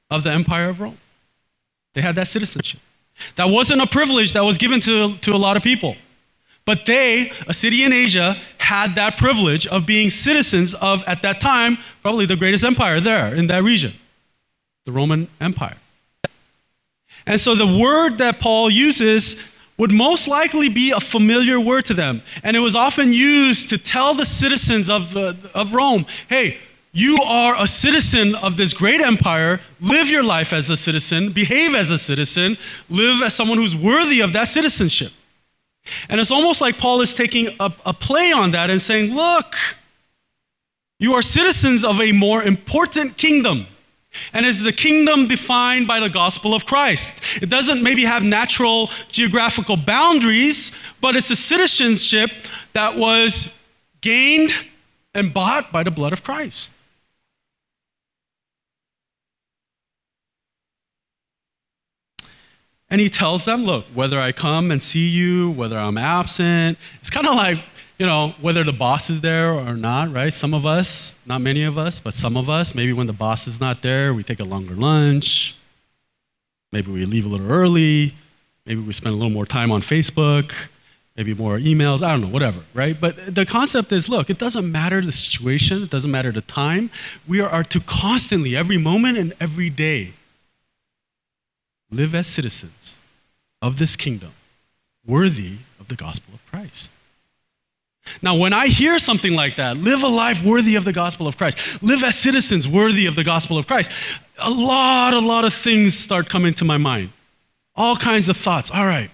of 0.10 0.24
the 0.24 0.32
Empire 0.32 0.70
of 0.70 0.82
Rome. 0.82 0.98
They 1.94 2.02
had 2.02 2.16
that 2.16 2.28
citizenship. 2.28 2.82
That 3.36 3.46
wasn't 3.46 3.82
a 3.82 3.88
privilege 3.88 4.34
that 4.34 4.44
was 4.44 4.58
given 4.58 4.82
to, 4.82 5.18
to 5.18 5.34
a 5.34 5.38
lot 5.38 5.58
of 5.58 5.64
people. 5.64 5.96
But 6.66 6.86
they, 6.86 7.32
a 7.48 7.54
city 7.54 7.84
in 7.84 7.94
Asia, 7.94 8.38
had 8.58 8.96
that 8.96 9.18
privilege 9.18 9.68
of 9.68 9.86
being 9.86 10.10
citizens 10.10 10.74
of, 10.74 11.04
at 11.06 11.22
that 11.22 11.40
time, 11.40 11.78
probably 12.02 12.26
the 12.26 12.36
greatest 12.36 12.66
empire 12.66 13.00
there 13.00 13.34
in 13.34 13.48
that 13.48 13.64
region, 13.64 13.94
the 14.86 14.92
Roman 14.92 15.28
Empire. 15.40 15.78
And 17.28 17.40
so 17.40 17.56
the 17.56 17.68
word 17.68 18.18
that 18.18 18.40
Paul 18.40 18.70
uses 18.70 19.36
would 19.78 19.92
most 19.92 20.28
likely 20.28 20.70
be 20.70 20.92
a 20.92 21.00
familiar 21.00 21.60
word 21.60 21.86
to 21.86 21.94
them. 21.94 22.22
And 22.44 22.56
it 22.56 22.62
was 22.62 22.76
often 22.76 23.12
used 23.12 23.70
to 23.70 23.78
tell 23.78 24.14
the 24.14 24.26
citizens 24.26 24.90
of, 24.90 25.14
the, 25.14 25.38
of 25.54 25.74
Rome 25.74 26.06
hey, 26.30 26.58
you 26.96 27.22
are 27.24 27.62
a 27.62 27.68
citizen 27.68 28.36
of 28.36 28.56
this 28.56 28.72
great 28.74 29.02
empire. 29.02 29.60
Live 29.82 30.08
your 30.08 30.24
life 30.24 30.54
as 30.54 30.70
a 30.70 30.78
citizen, 30.78 31.34
behave 31.34 31.76
as 31.76 31.92
a 31.92 32.00
citizen, 32.00 32.58
live 32.90 33.22
as 33.22 33.34
someone 33.34 33.58
who's 33.58 33.76
worthy 33.76 34.22
of 34.22 34.32
that 34.32 34.48
citizenship. 34.48 35.12
And 36.08 36.22
it's 36.22 36.32
almost 36.32 36.62
like 36.62 36.78
Paul 36.78 37.02
is 37.02 37.14
taking 37.14 37.50
a, 37.60 37.70
a 37.86 37.94
play 37.94 38.32
on 38.32 38.52
that 38.52 38.70
and 38.70 38.82
saying, 38.82 39.14
look, 39.14 39.58
you 40.98 41.14
are 41.16 41.22
citizens 41.22 41.84
of 41.84 42.00
a 42.00 42.14
more 42.14 42.42
important 42.42 43.18
kingdom. 43.18 43.68
And 44.32 44.46
it's 44.46 44.64
the 44.64 44.72
kingdom 44.72 45.28
defined 45.28 45.88
by 45.88 46.00
the 46.00 46.10
gospel 46.10 46.54
of 46.54 46.66
Christ. 46.66 47.12
It 47.42 47.50
doesn't 47.50 47.84
maybe 47.84 48.06
have 48.06 48.24
natural 48.24 48.90
geographical 49.10 49.76
boundaries, 49.76 50.72
but 51.02 51.18
it's 51.18 51.30
a 51.30 51.36
citizenship 51.36 52.32
that 52.72 52.96
was 52.96 53.50
gained 54.00 54.54
and 55.14 55.34
bought 55.34 55.74
by 55.74 55.84
the 55.84 55.92
blood 55.92 56.14
of 56.14 56.24
Christ. 56.24 56.72
And 62.90 63.02
he 63.02 63.10
tells 63.10 63.46
them, 63.46 63.66
look, 63.66 63.86
whether 63.94 64.20
I 64.20 64.32
come 64.32 64.72
and 64.72 64.82
see 64.82 65.08
you, 65.08 65.52
whether 65.52 65.78
I'm 65.78 65.98
absent, 65.98 66.78
it's 67.00 67.10
kind 67.10 67.28
of 67.28 67.36
like, 67.36 67.60
you 67.98 68.06
know, 68.06 68.36
whether 68.42 68.64
the 68.64 68.74
boss 68.74 69.10
is 69.10 69.22
there 69.22 69.52
or 69.54 69.76
not, 69.76 70.14
right? 70.14 70.32
Some 70.32 70.54
of 70.54 70.66
us, 70.66 71.16
not 71.26 71.42
many 71.42 71.64
of 71.64 71.78
us, 71.78 72.00
but 72.00 72.14
some 72.14 72.38
of 72.38 72.50
us, 72.50 72.76
maybe 72.76 72.94
when 72.94 73.08
the 73.08 73.14
boss 73.14 73.48
is 73.48 73.60
not 73.60 73.82
there, 73.82 74.14
we 74.14 74.22
take 74.24 74.40
a 74.40 74.44
longer 74.44 74.76
lunch. 74.76 75.56
Maybe 76.72 76.92
we 76.92 77.06
leave 77.06 77.26
a 77.26 77.30
little 77.30 77.52
early. 77.52 78.14
Maybe 78.66 78.82
we 78.82 78.94
spend 78.94 79.14
a 79.14 79.18
little 79.18 79.32
more 79.32 79.46
time 79.46 79.72
on 79.72 79.82
Facebook. 79.82 80.52
maybe 81.16 81.34
more 81.34 81.58
emails, 81.58 82.04
I 82.04 82.12
don't 82.12 82.22
know, 82.22 82.28
whatever, 82.28 82.60
right? 82.74 83.00
But 83.00 83.34
the 83.34 83.46
concept 83.46 83.92
is 83.92 84.10
look, 84.10 84.30
it 84.30 84.38
doesn't 84.38 84.70
matter 84.70 85.02
the 85.02 85.12
situation, 85.12 85.84
it 85.84 85.90
doesn't 85.90 86.12
matter 86.12 86.32
the 86.32 86.42
time. 86.42 86.90
We 87.28 87.40
are 87.40 87.64
to 87.64 87.80
constantly, 87.80 88.56
every 88.56 88.78
moment 88.78 89.18
and 89.18 89.34
every 89.40 89.70
day, 89.70 90.14
live 91.92 92.16
as 92.16 92.28
citizens 92.28 92.98
of 93.62 93.78
this 93.78 93.96
kingdom, 93.96 94.32
worthy 95.06 95.58
of 95.80 95.88
the 95.88 95.96
gospel 95.96 96.34
of 96.34 96.46
Christ. 96.52 96.92
Now, 98.22 98.36
when 98.36 98.54
I 98.54 98.68
hear 98.68 99.00
something 99.00 99.34
like 99.34 99.56
that, 99.56 99.78
live 99.78 100.04
a 100.04 100.08
life 100.08 100.44
worthy 100.44 100.76
of 100.76 100.86
the 100.86 100.94
gospel 100.94 101.28
of 101.28 101.38
Christ, 101.38 101.58
live 101.82 102.04
as 102.04 102.16
citizens 102.16 102.68
worthy 102.68 103.08
of 103.08 103.16
the 103.16 103.24
gospel 103.24 103.58
of 103.58 103.66
Christ, 103.66 103.92
a 104.38 104.50
lot, 104.50 105.14
a 105.14 105.20
lot 105.20 105.46
of 105.46 105.54
things 105.54 105.98
start 105.98 106.30
coming 106.30 106.54
to 106.56 106.66
my 106.66 106.78
mind. 106.78 107.10
All 107.76 107.96
kinds 107.96 108.30
of 108.30 108.38
thoughts. 108.38 108.72
All 108.72 108.86
right, 108.86 109.10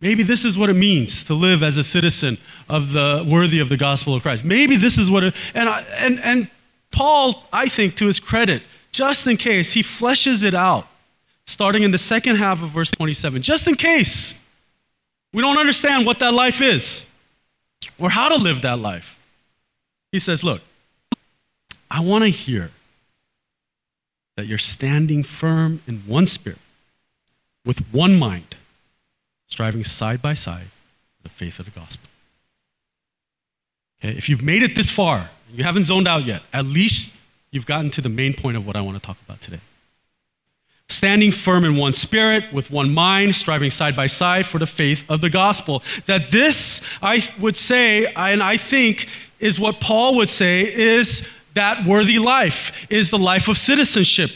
maybe 0.00 0.22
this 0.22 0.44
is 0.44 0.56
what 0.56 0.70
it 0.70 0.74
means 0.74 1.24
to 1.24 1.34
live 1.34 1.62
as 1.62 1.76
a 1.76 1.84
citizen 1.84 2.38
of 2.68 2.92
the 2.92 3.26
worthy 3.28 3.60
of 3.60 3.68
the 3.68 3.76
gospel 3.76 4.14
of 4.14 4.22
Christ. 4.22 4.44
Maybe 4.44 4.76
this 4.76 4.98
is 4.98 5.10
what 5.10 5.22
it, 5.22 5.36
and, 5.54 5.68
I, 5.68 5.84
and, 5.98 6.18
and 6.20 6.50
Paul, 6.90 7.44
I 7.52 7.66
think, 7.66 7.96
to 7.96 8.06
his 8.06 8.20
credit, 8.20 8.62
just 8.90 9.26
in 9.26 9.36
case, 9.36 9.72
he 9.72 9.82
fleshes 9.82 10.44
it 10.44 10.54
out, 10.54 10.86
starting 11.46 11.82
in 11.82 11.90
the 11.90 11.98
second 11.98 12.36
half 12.36 12.62
of 12.62 12.70
verse 12.70 12.90
27, 12.90 13.42
just 13.42 13.66
in 13.68 13.74
case 13.74 14.34
we 15.32 15.42
don't 15.42 15.58
understand 15.58 16.06
what 16.06 16.18
that 16.20 16.32
life 16.32 16.60
is 16.60 17.04
or 17.98 18.10
how 18.10 18.28
to 18.28 18.36
live 18.36 18.62
that 18.62 18.78
life. 18.78 19.18
He 20.12 20.18
says, 20.18 20.44
Look, 20.44 20.62
I 21.90 22.00
want 22.00 22.24
to 22.24 22.28
hear 22.28 22.70
that 24.36 24.46
you're 24.46 24.58
standing 24.58 25.22
firm 25.22 25.80
in 25.86 25.98
one 26.00 26.26
spirit, 26.26 26.58
with 27.64 27.80
one 27.92 28.18
mind, 28.18 28.56
striving 29.48 29.84
side 29.84 30.20
by 30.20 30.34
side 30.34 30.66
the 31.22 31.28
faith 31.28 31.58
of 31.58 31.64
the 31.64 31.70
gospel. 31.70 32.08
Okay, 34.02 34.16
if 34.16 34.28
you've 34.28 34.42
made 34.42 34.62
it 34.62 34.74
this 34.74 34.90
far, 34.90 35.30
you 35.52 35.64
haven't 35.64 35.84
zoned 35.84 36.08
out 36.08 36.24
yet, 36.24 36.42
at 36.52 36.66
least 36.66 37.10
you've 37.50 37.66
gotten 37.66 37.90
to 37.90 38.00
the 38.00 38.08
main 38.08 38.34
point 38.34 38.56
of 38.56 38.66
what 38.66 38.76
I 38.76 38.80
want 38.80 38.98
to 38.98 39.04
talk 39.04 39.16
about 39.24 39.40
today 39.40 39.60
standing 40.94 41.32
firm 41.32 41.64
in 41.64 41.76
one 41.76 41.92
spirit, 41.92 42.44
with 42.52 42.70
one 42.70 42.94
mind, 42.94 43.34
striving 43.34 43.70
side 43.70 43.96
by 43.96 44.06
side 44.06 44.46
for 44.46 44.58
the 44.58 44.66
faith 44.66 45.02
of 45.08 45.20
the 45.20 45.30
gospel. 45.30 45.82
That 46.06 46.30
this, 46.30 46.80
I 47.02 47.28
would 47.38 47.56
say, 47.56 48.06
and 48.14 48.42
I 48.42 48.56
think 48.56 49.08
is 49.40 49.58
what 49.58 49.80
Paul 49.80 50.14
would 50.16 50.28
say, 50.28 50.62
is 50.62 51.26
that 51.54 51.84
worthy 51.86 52.18
life, 52.18 52.86
is 52.90 53.10
the 53.10 53.18
life 53.18 53.48
of 53.48 53.58
citizenship. 53.58 54.30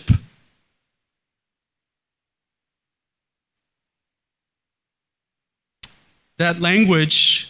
That 6.38 6.60
language 6.60 7.48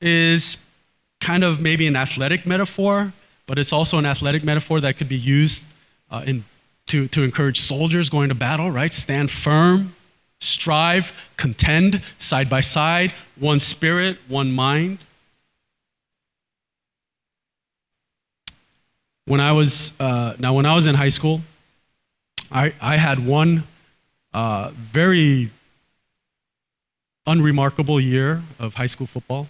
is 0.00 0.56
kind 1.20 1.44
of 1.44 1.60
maybe 1.60 1.86
an 1.86 1.96
athletic 1.96 2.44
metaphor, 2.46 3.12
but 3.46 3.58
it's 3.58 3.72
also 3.72 3.98
an 3.98 4.06
athletic 4.06 4.42
metaphor 4.44 4.80
that 4.80 4.96
could 4.96 5.08
be 5.08 5.16
used 5.16 5.64
uh, 6.10 6.22
in 6.26 6.44
to, 6.86 7.08
to 7.08 7.22
encourage 7.22 7.60
soldiers 7.60 8.08
going 8.08 8.28
to 8.28 8.34
battle, 8.34 8.70
right? 8.70 8.92
Stand 8.92 9.30
firm, 9.30 9.94
strive, 10.40 11.12
contend 11.36 12.02
side 12.18 12.48
by 12.48 12.60
side, 12.60 13.12
one 13.38 13.60
spirit, 13.60 14.18
one 14.28 14.52
mind. 14.52 14.98
When 19.24 19.40
I 19.40 19.52
was, 19.52 19.92
uh, 19.98 20.34
now 20.38 20.54
when 20.54 20.66
I 20.66 20.74
was 20.74 20.86
in 20.86 20.94
high 20.94 21.08
school, 21.08 21.40
I, 22.50 22.72
I 22.80 22.96
had 22.96 23.26
one 23.26 23.64
uh, 24.32 24.70
very 24.74 25.50
unremarkable 27.26 28.00
year 28.00 28.42
of 28.60 28.74
high 28.74 28.86
school 28.86 29.08
football. 29.08 29.48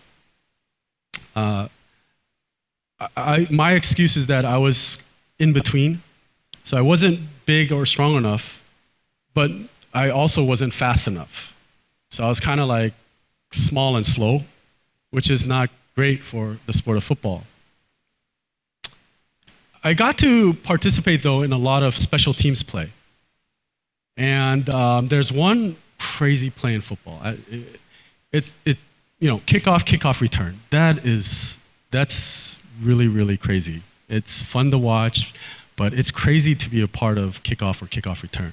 Uh, 1.34 1.68
I, 3.14 3.46
my 3.50 3.72
excuse 3.72 4.16
is 4.16 4.26
that 4.28 4.46
I 4.46 4.56
was 4.56 4.96
in 5.38 5.52
between. 5.52 6.00
So 6.66 6.76
I 6.76 6.80
wasn't 6.80 7.20
big 7.46 7.70
or 7.70 7.86
strong 7.86 8.16
enough, 8.16 8.60
but 9.34 9.52
I 9.94 10.10
also 10.10 10.42
wasn't 10.42 10.74
fast 10.74 11.06
enough. 11.06 11.54
So 12.10 12.24
I 12.24 12.28
was 12.28 12.40
kind 12.40 12.60
of 12.60 12.66
like 12.66 12.92
small 13.52 13.94
and 13.94 14.04
slow, 14.04 14.42
which 15.12 15.30
is 15.30 15.46
not 15.46 15.70
great 15.94 16.24
for 16.24 16.58
the 16.66 16.72
sport 16.72 16.96
of 16.96 17.04
football. 17.04 17.44
I 19.84 19.94
got 19.94 20.18
to 20.18 20.54
participate, 20.54 21.22
though, 21.22 21.42
in 21.42 21.52
a 21.52 21.56
lot 21.56 21.84
of 21.84 21.96
special 21.96 22.34
teams 22.34 22.64
play. 22.64 22.90
And 24.16 24.68
um, 24.74 25.06
there's 25.06 25.30
one 25.30 25.76
crazy 26.00 26.50
play 26.50 26.74
in 26.74 26.80
football. 26.80 27.20
It, 27.48 27.78
it, 28.32 28.52
it, 28.64 28.78
you 29.20 29.28
know, 29.28 29.38
kickoff, 29.46 29.84
kickoff 29.84 30.20
return. 30.20 30.58
That 30.70 31.06
is, 31.06 31.60
that's 31.92 32.58
really, 32.82 33.06
really 33.06 33.36
crazy. 33.36 33.84
It's 34.08 34.42
fun 34.42 34.72
to 34.72 34.78
watch. 34.78 35.32
But 35.76 35.92
it's 35.92 36.10
crazy 36.10 36.54
to 36.54 36.70
be 36.70 36.80
a 36.80 36.88
part 36.88 37.18
of 37.18 37.42
kickoff 37.42 37.82
or 37.82 37.86
kickoff 37.86 38.22
return. 38.22 38.52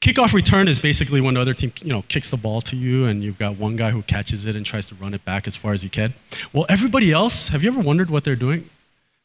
Kickoff 0.00 0.34
return 0.34 0.68
is 0.68 0.78
basically 0.78 1.20
when 1.20 1.34
the 1.34 1.40
other 1.40 1.54
team 1.54 1.72
you 1.82 1.92
know, 1.92 2.02
kicks 2.08 2.30
the 2.30 2.36
ball 2.36 2.60
to 2.62 2.76
you 2.76 3.06
and 3.06 3.22
you've 3.22 3.38
got 3.38 3.56
one 3.56 3.76
guy 3.76 3.90
who 3.90 4.02
catches 4.02 4.44
it 4.44 4.56
and 4.56 4.66
tries 4.66 4.86
to 4.88 4.94
run 4.96 5.14
it 5.14 5.24
back 5.24 5.46
as 5.46 5.56
far 5.56 5.72
as 5.72 5.82
he 5.82 5.88
can. 5.88 6.12
Well, 6.52 6.66
everybody 6.68 7.12
else, 7.12 7.48
have 7.48 7.62
you 7.62 7.70
ever 7.70 7.80
wondered 7.80 8.10
what 8.10 8.24
they're 8.24 8.36
doing? 8.36 8.68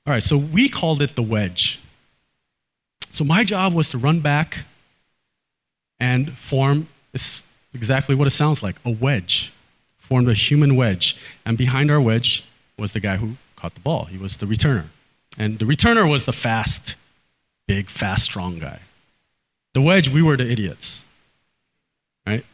All 0.08 0.14
right, 0.14 0.24
so 0.24 0.38
we 0.38 0.70
called 0.70 1.02
it 1.02 1.16
the 1.16 1.24
wedge. 1.24 1.82
So 3.12 3.24
my 3.24 3.44
job 3.44 3.74
was 3.74 3.90
to 3.90 3.98
run 3.98 4.22
back 4.22 4.60
and 6.00 6.32
form 6.38 6.88
it's 7.14 7.44
exactly 7.74 8.16
what 8.16 8.28
it 8.28 8.32
sounds 8.32 8.64
like 8.64 8.76
a 8.86 8.92
wedge. 8.92 9.52
Formed 9.98 10.30
a 10.30 10.34
human 10.34 10.76
wedge. 10.76 11.18
And 11.46 11.58
behind 11.58 11.92
our 11.92 12.02
wedge 12.02 12.44
was 12.78 12.94
the 12.94 13.00
guy 13.00 13.18
who 13.18 13.36
caught 13.56 13.74
the 13.74 13.82
ball. 13.82 14.06
He 14.06 14.18
was 14.18 14.38
the 14.38 14.46
returner. 14.46 14.86
And 15.40 15.58
the 15.58 15.66
returner 15.66 16.08
was 16.08 16.26
the 16.26 16.34
fast, 16.34 16.98
big, 17.68 17.90
fast, 17.90 18.26
strong 18.26 18.60
guy. 18.60 18.80
The 19.74 19.82
wedge, 19.82 20.10
we 20.10 20.22
were 20.22 20.36
the 20.36 20.50
idiots. 20.50 21.06
Right? 22.28 22.46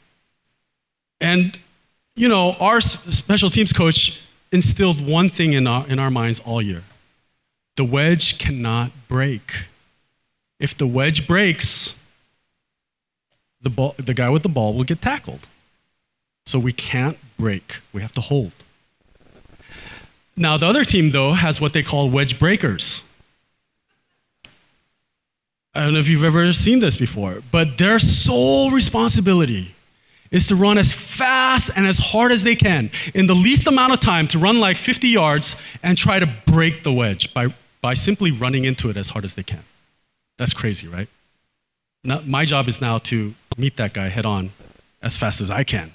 And, 1.20 1.58
you 2.16 2.30
know, 2.30 2.54
our 2.54 2.80
special 2.80 3.50
teams 3.50 3.74
coach 3.74 4.22
instilled 4.52 5.06
one 5.06 5.30
thing 5.30 5.54
in 5.54 5.66
our, 5.66 5.88
in 5.88 6.00
our 6.00 6.12
minds 6.12 6.40
all 6.40 6.62
year 6.62 6.84
the 7.76 7.84
wedge 7.84 8.38
cannot 8.38 8.92
break. 9.08 9.66
If 10.60 10.78
the 10.78 10.88
wedge 10.88 11.28
breaks, 11.28 11.94
the, 13.62 13.70
ball, 13.70 13.96
the 13.98 14.14
guy 14.14 14.30
with 14.30 14.44
the 14.44 14.50
ball 14.50 14.74
will 14.74 14.86
get 14.86 15.02
tackled. 15.02 15.48
So 16.46 16.58
we 16.60 16.72
can't 16.72 17.18
break, 17.38 17.78
we 17.92 18.02
have 18.02 18.14
to 18.14 18.22
hold. 18.22 18.54
Now, 20.38 20.58
the 20.58 20.66
other 20.66 20.84
team, 20.84 21.12
though, 21.12 21.34
has 21.34 21.62
what 21.62 21.74
they 21.74 21.84
call 21.84 22.10
wedge 22.10 22.38
breakers. 22.38 23.04
I 25.74 25.84
don't 25.84 25.94
know 25.94 26.00
if 26.00 26.08
you've 26.08 26.24
ever 26.24 26.52
seen 26.54 26.80
this 26.80 26.96
before, 26.96 27.42
but 27.52 27.78
their 27.78 28.00
sole 28.00 28.72
responsibility 28.72 29.76
is 30.32 30.48
to 30.48 30.56
run 30.56 30.78
as 30.78 30.92
fast 30.92 31.70
and 31.76 31.86
as 31.86 31.98
hard 31.98 32.32
as 32.32 32.44
they 32.44 32.56
can 32.56 32.92
in 33.14 33.28
the 33.28 33.36
least 33.36 33.68
amount 33.68 33.94
of 33.94 34.00
time 34.00 34.28
to 34.30 34.40
run 34.40 34.60
like 34.60 34.78
50 34.78 35.08
yards 35.08 35.56
and 35.84 35.98
try 35.98 36.20
to 36.20 36.28
break 36.46 36.84
the 36.84 36.92
wedge 36.92 37.34
by, 37.34 37.54
by 37.82 37.94
simply 37.94 38.32
running 38.32 38.66
into 38.66 38.90
it 38.90 38.98
as 38.98 39.10
hard 39.10 39.26
as 39.26 39.36
they 39.36 39.44
can. 39.44 39.64
That's 40.38 40.54
crazy, 40.54 40.88
right? 40.88 41.08
Now, 42.04 42.22
my 42.26 42.46
job 42.46 42.68
is 42.68 42.82
now 42.82 42.98
to 43.00 43.34
meet 43.58 43.78
that 43.78 43.94
guy 43.94 44.10
head 44.10 44.26
on 44.26 44.52
as 45.02 45.16
fast 45.18 45.42
as 45.42 45.52
I 45.52 45.64
can. 45.64 45.94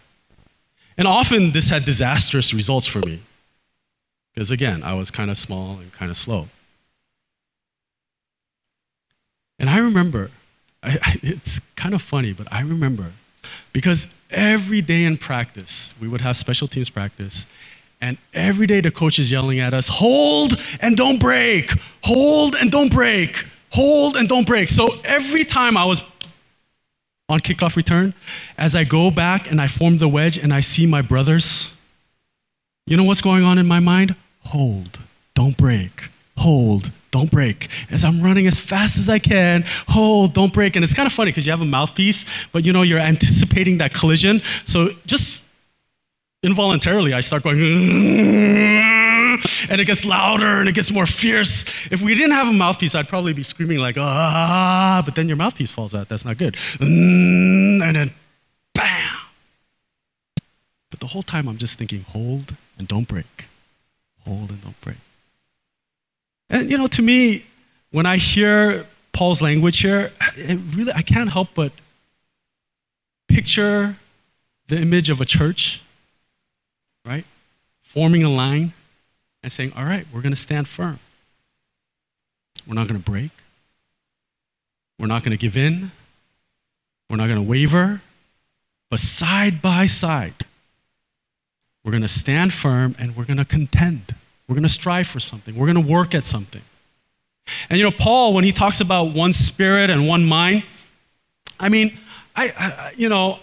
And 0.96 1.06
often 1.06 1.52
this 1.52 1.68
had 1.68 1.84
disastrous 1.84 2.52
results 2.52 2.86
for 2.86 3.00
me. 3.00 3.20
Because 4.40 4.50
again, 4.50 4.82
I 4.82 4.94
was 4.94 5.10
kind 5.10 5.30
of 5.30 5.36
small 5.36 5.80
and 5.80 5.92
kind 5.92 6.10
of 6.10 6.16
slow. 6.16 6.48
And 9.58 9.68
I 9.68 9.76
remember, 9.76 10.30
I, 10.82 10.96
I, 11.02 11.20
it's 11.22 11.60
kind 11.76 11.94
of 11.94 12.00
funny, 12.00 12.32
but 12.32 12.50
I 12.50 12.62
remember 12.62 13.12
because 13.74 14.08
every 14.30 14.80
day 14.80 15.04
in 15.04 15.18
practice, 15.18 15.92
we 16.00 16.08
would 16.08 16.22
have 16.22 16.38
special 16.38 16.68
teams 16.68 16.88
practice, 16.88 17.46
and 18.00 18.16
every 18.32 18.66
day 18.66 18.80
the 18.80 18.90
coach 18.90 19.18
is 19.18 19.30
yelling 19.30 19.60
at 19.60 19.74
us, 19.74 19.88
hold 19.88 20.58
and 20.80 20.96
don't 20.96 21.18
break, 21.18 21.74
hold 22.02 22.56
and 22.56 22.72
don't 22.72 22.90
break, 22.90 23.44
hold 23.68 24.16
and 24.16 24.26
don't 24.26 24.46
break. 24.46 24.70
So 24.70 24.88
every 25.04 25.44
time 25.44 25.76
I 25.76 25.84
was 25.84 26.02
on 27.28 27.40
kickoff 27.40 27.76
return, 27.76 28.14
as 28.56 28.74
I 28.74 28.84
go 28.84 29.10
back 29.10 29.50
and 29.50 29.60
I 29.60 29.66
form 29.66 29.98
the 29.98 30.08
wedge 30.08 30.38
and 30.38 30.54
I 30.54 30.62
see 30.62 30.86
my 30.86 31.02
brothers 31.02 31.72
you 32.90 32.96
know 32.96 33.04
what's 33.04 33.20
going 33.20 33.44
on 33.44 33.56
in 33.56 33.68
my 33.68 33.78
mind? 33.78 34.16
Hold, 34.46 35.00
don't 35.34 35.56
break. 35.56 36.08
Hold, 36.36 36.90
don't 37.10 37.30
break. 37.30 37.68
As 37.90 38.04
I'm 38.04 38.22
running 38.22 38.46
as 38.46 38.58
fast 38.58 38.96
as 38.96 39.08
I 39.08 39.18
can, 39.18 39.64
hold, 39.88 40.34
don't 40.34 40.52
break. 40.52 40.76
And 40.76 40.84
it's 40.84 40.94
kind 40.94 41.06
of 41.06 41.12
funny 41.12 41.30
because 41.30 41.46
you 41.46 41.52
have 41.52 41.60
a 41.60 41.66
mouthpiece, 41.66 42.24
but 42.52 42.64
you 42.64 42.72
know, 42.72 42.82
you're 42.82 42.98
anticipating 42.98 43.78
that 43.78 43.92
collision. 43.92 44.42
So 44.64 44.90
just 45.06 45.42
involuntarily, 46.42 47.12
I 47.12 47.20
start 47.20 47.42
going, 47.42 47.60
and 47.60 49.80
it 49.80 49.86
gets 49.86 50.04
louder 50.04 50.60
and 50.60 50.68
it 50.68 50.74
gets 50.74 50.90
more 50.90 51.06
fierce. 51.06 51.64
If 51.90 52.00
we 52.00 52.14
didn't 52.14 52.32
have 52.32 52.48
a 52.48 52.52
mouthpiece, 52.52 52.94
I'd 52.94 53.08
probably 53.08 53.32
be 53.32 53.42
screaming 53.42 53.78
like, 53.78 53.96
ah, 53.98 55.02
but 55.04 55.14
then 55.14 55.28
your 55.28 55.36
mouthpiece 55.36 55.70
falls 55.70 55.94
out. 55.94 56.08
That's 56.08 56.24
not 56.24 56.38
good. 56.38 56.56
And 56.80 57.80
then, 57.80 58.12
bam. 58.74 59.16
But 60.90 61.00
the 61.00 61.06
whole 61.06 61.22
time 61.22 61.48
I'm 61.48 61.58
just 61.58 61.78
thinking, 61.78 62.02
hold 62.02 62.54
and 62.78 62.88
don't 62.88 63.06
break. 63.06 63.46
Hold 64.26 64.50
and 64.50 64.62
don't 64.62 64.80
break. 64.80 64.96
And 66.48 66.70
you 66.70 66.78
know, 66.78 66.86
to 66.88 67.02
me, 67.02 67.44
when 67.90 68.06
I 68.06 68.16
hear 68.16 68.86
Paul's 69.12 69.42
language 69.42 69.78
here, 69.78 70.12
it 70.36 70.58
really 70.74 70.92
I 70.92 71.02
can't 71.02 71.30
help 71.30 71.48
but 71.54 71.72
picture 73.28 73.96
the 74.68 74.76
image 74.76 75.10
of 75.10 75.20
a 75.20 75.24
church, 75.24 75.80
right? 77.04 77.24
Forming 77.82 78.22
a 78.22 78.30
line 78.30 78.72
and 79.42 79.50
saying, 79.50 79.72
all 79.74 79.84
right, 79.84 80.06
we're 80.12 80.22
going 80.22 80.34
to 80.34 80.40
stand 80.40 80.68
firm. 80.68 80.98
We're 82.66 82.74
not 82.74 82.88
going 82.88 83.00
to 83.00 83.10
break. 83.10 83.30
We're 84.98 85.06
not 85.06 85.22
going 85.22 85.32
to 85.32 85.38
give 85.38 85.56
in. 85.56 85.90
We're 87.08 87.16
not 87.16 87.26
going 87.26 87.42
to 87.42 87.48
waver. 87.48 88.02
But 88.90 89.00
side 89.00 89.62
by 89.62 89.86
side, 89.86 90.46
we're 91.84 91.92
going 91.92 92.02
to 92.02 92.08
stand 92.08 92.52
firm 92.52 92.94
and 92.98 93.16
we're 93.16 93.24
going 93.24 93.38
to 93.38 93.44
contend. 93.44 94.14
We're 94.46 94.54
going 94.54 94.64
to 94.64 94.68
strive 94.68 95.06
for 95.06 95.20
something. 95.20 95.54
We're 95.54 95.72
going 95.72 95.86
to 95.86 95.92
work 95.92 96.14
at 96.14 96.24
something. 96.24 96.62
And 97.68 97.78
you 97.78 97.84
know, 97.84 97.90
Paul, 97.90 98.34
when 98.34 98.44
he 98.44 98.52
talks 98.52 98.80
about 98.80 99.14
one 99.14 99.32
spirit 99.32 99.90
and 99.90 100.06
one 100.06 100.24
mind, 100.24 100.64
I 101.58 101.68
mean, 101.68 101.96
I, 102.36 102.48
I 102.56 102.92
you 102.96 103.08
know, 103.08 103.38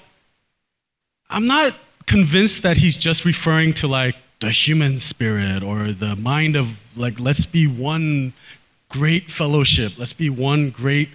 I'm 1.30 1.46
not 1.46 1.76
convinced 2.06 2.64
that 2.64 2.78
he's 2.78 2.98
just 2.98 3.26
referring 3.26 3.74
to 3.76 3.88
like 3.88 4.16
the 4.40 4.50
human 4.50 5.00
spirit 5.00 5.64
or 5.64 5.92
the 5.92 6.16
mind 6.16 6.56
of 6.56 6.80
like 6.96 7.20
let's 7.20 7.46
be 7.46 7.68
one 7.68 8.34
great 8.90 9.30
fellowship 9.30 9.94
let's 9.98 10.14
be 10.14 10.30
one 10.30 10.70
great 10.70 11.10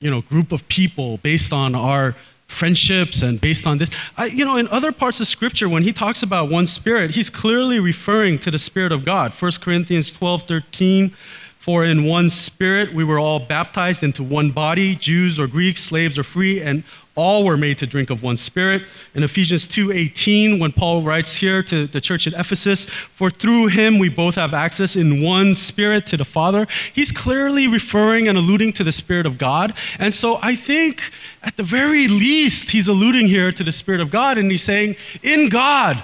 you 0.00 0.10
know 0.10 0.20
group 0.20 0.52
of 0.52 0.66
people 0.68 1.16
based 1.18 1.52
on 1.52 1.74
our 1.74 2.14
friendships 2.46 3.22
and 3.22 3.40
based 3.40 3.66
on 3.66 3.78
this. 3.78 3.90
I, 4.16 4.26
you 4.26 4.44
know 4.44 4.56
in 4.56 4.68
other 4.68 4.92
parts 4.92 5.20
of 5.20 5.28
scripture 5.28 5.68
when 5.68 5.82
he 5.82 5.92
talks 5.92 6.22
about 6.22 6.48
one 6.48 6.66
spirit 6.66 7.10
he's 7.10 7.28
clearly 7.28 7.80
referring 7.80 8.38
to 8.40 8.50
the 8.50 8.58
spirit 8.58 8.92
of 8.92 9.04
god. 9.04 9.32
1 9.32 9.52
corinthians 9.60 10.12
12 10.12 10.42
13 10.44 11.14
for 11.58 11.84
in 11.84 12.04
one 12.04 12.30
spirit 12.30 12.92
we 12.94 13.04
were 13.04 13.18
all 13.18 13.40
baptized 13.40 14.02
into 14.02 14.22
one 14.22 14.50
body 14.50 14.94
jews 14.94 15.38
or 15.38 15.46
greeks 15.46 15.82
slaves 15.82 16.18
or 16.18 16.22
free 16.22 16.60
and 16.60 16.84
all 17.16 17.44
were 17.44 17.56
made 17.56 17.78
to 17.78 17.86
drink 17.86 18.10
of 18.10 18.22
one 18.22 18.36
spirit. 18.36 18.82
In 19.14 19.24
ephesians 19.24 19.66
2.18 19.66 20.60
when 20.60 20.70
paul 20.70 21.02
writes 21.02 21.34
here 21.34 21.62
to 21.62 21.86
the 21.86 22.00
church 22.00 22.26
at 22.26 22.34
ephesus 22.34 22.84
for 22.84 23.30
through 23.30 23.68
him 23.68 23.98
we 23.98 24.08
both 24.08 24.34
have 24.34 24.54
access 24.54 24.94
in 24.94 25.22
one 25.22 25.54
spirit 25.54 26.06
to 26.08 26.16
the 26.16 26.24
father 26.24 26.66
he's 26.92 27.10
clearly 27.10 27.66
referring 27.66 28.28
and 28.28 28.36
alluding 28.36 28.72
to 28.74 28.84
the 28.84 28.92
spirit 28.92 29.26
of 29.26 29.38
god. 29.38 29.74
And 29.98 30.12
so 30.12 30.38
i 30.42 30.54
think 30.54 31.10
at 31.42 31.56
the 31.56 31.62
very 31.62 32.06
least 32.06 32.70
he's 32.70 32.88
alluding 32.88 33.28
here 33.28 33.50
to 33.50 33.64
the 33.64 33.72
spirit 33.72 34.00
of 34.00 34.10
god 34.10 34.38
and 34.38 34.50
he's 34.50 34.62
saying 34.62 34.96
in 35.22 35.48
god 35.48 36.02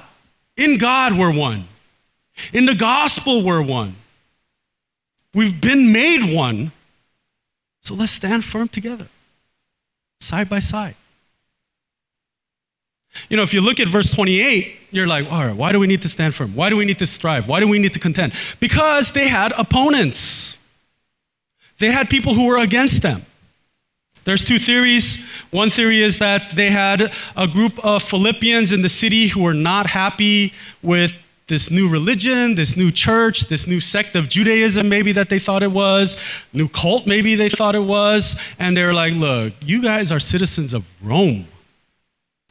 in 0.57 0.79
god 0.79 1.17
we're 1.19 1.33
one. 1.33 1.65
In 2.53 2.67
the 2.67 2.75
gospel 2.75 3.43
we're 3.43 3.63
one. 3.63 3.97
We've 5.35 5.61
been 5.61 5.93
made 5.93 6.25
one. 6.35 6.73
So 7.83 7.95
let's 7.95 8.13
stand 8.13 8.45
firm 8.45 8.69
together 8.69 9.09
side 10.21 10.49
by 10.49 10.61
side 10.61 10.95
you 13.29 13.37
know, 13.37 13.43
if 13.43 13.53
you 13.53 13.61
look 13.61 13.81
at 13.81 13.89
verse 13.89 14.11
28, 14.11 14.77
you're 14.91 15.07
like, 15.07 15.31
all 15.31 15.47
right, 15.47 15.57
why 15.57 15.73
do 15.73 15.79
we 15.79 15.87
need 15.87 16.03
to 16.03 16.09
stand 16.09 16.35
firm? 16.35 16.55
Why 16.55 16.71
do 16.71 16.77
we 16.77 16.85
need 16.85 16.99
to 16.99 17.07
strive? 17.07 17.49
Why 17.49 17.61
do 17.61 17.69
we 17.69 17.79
need 17.79 17.95
to 17.95 18.01
contend? 18.01 18.35
Because 18.61 19.13
they 19.13 19.29
had 19.29 19.53
opponents. 19.59 20.57
They 21.79 21.91
had 21.91 22.09
people 22.09 22.35
who 22.35 22.47
were 22.47 22.59
against 22.59 23.03
them. 23.03 23.25
There's 24.25 24.45
two 24.45 24.59
theories. 24.59 25.19
One 25.51 25.69
theory 25.69 26.03
is 26.03 26.19
that 26.19 26.53
they 26.53 26.71
had 26.71 27.13
a 27.37 27.49
group 27.49 27.85
of 27.85 28.03
Philippians 28.03 28.71
in 28.71 28.83
the 28.83 28.89
city 28.89 29.27
who 29.27 29.43
were 29.43 29.55
not 29.55 29.87
happy 29.87 30.53
with 30.83 31.13
this 31.49 31.71
new 31.71 31.89
religion, 31.89 32.55
this 32.55 32.77
new 32.77 32.91
church, 32.93 33.49
this 33.49 33.67
new 33.67 33.81
sect 33.81 34.15
of 34.15 34.29
Judaism, 34.29 34.89
maybe 34.89 35.13
that 35.13 35.29
they 35.29 35.41
thought 35.41 35.63
it 35.63 35.73
was, 35.73 36.17
new 36.53 36.69
cult, 36.69 37.07
maybe 37.07 37.35
they 37.35 37.49
thought 37.49 37.75
it 37.75 37.81
was. 37.81 38.37
And 38.59 38.77
they're 38.77 38.95
like, 38.95 39.15
look, 39.15 39.53
you 39.61 39.83
guys 39.83 40.13
are 40.13 40.21
citizens 40.21 40.73
of 40.73 40.85
Rome. 41.03 41.47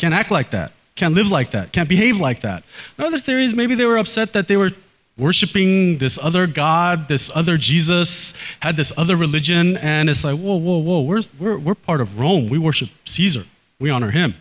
Can't 0.02 0.16
act 0.16 0.32
like 0.32 0.50
that. 0.50 0.72
Can't 0.96 1.14
live 1.14 1.30
like 1.30 1.52
that. 1.52 1.72
Can't 1.72 1.88
behave 1.88 2.20
like 2.20 2.42
that. 2.42 2.64
Another 2.98 3.20
theory 3.20 3.46
is 3.46 3.54
maybe 3.54 3.76
they 3.76 3.86
were 3.86 4.00
upset 4.00 4.34
that 4.34 4.48
they 4.48 4.58
were 4.58 4.72
worshiping 5.16 6.00
this 6.00 6.18
other 6.20 6.48
God, 6.48 7.08
this 7.08 7.30
other 7.36 7.56
Jesus, 7.56 8.34
had 8.62 8.78
this 8.78 8.92
other 8.98 9.16
religion, 9.16 9.78
and 9.78 10.10
it's 10.10 10.24
like, 10.24 10.40
whoa, 10.40 10.56
whoa, 10.56 10.80
whoa, 10.80 11.02
we're, 11.02 11.22
we're, 11.38 11.56
we're 11.56 11.76
part 11.76 12.02
of 12.02 12.20
Rome. 12.20 12.50
We 12.50 12.58
worship 12.58 12.90
Caesar, 13.06 13.46
we 13.80 13.92
honor 13.92 14.10
him. 14.10 14.34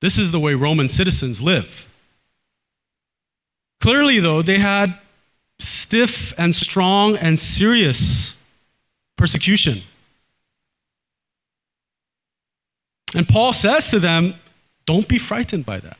This 0.00 0.16
is 0.16 0.30
the 0.30 0.38
way 0.38 0.54
Roman 0.54 0.88
citizens 0.88 1.42
live. 1.42 1.88
Clearly, 3.80 4.20
though, 4.20 4.42
they 4.42 4.58
had 4.58 4.94
stiff 5.58 6.32
and 6.38 6.54
strong 6.54 7.16
and 7.16 7.36
serious 7.36 8.36
persecution. 9.16 9.82
And 13.14 13.28
Paul 13.28 13.52
says 13.52 13.90
to 13.90 13.98
them, 13.98 14.34
don't 14.86 15.06
be 15.06 15.18
frightened 15.18 15.64
by 15.64 15.78
that. 15.78 15.98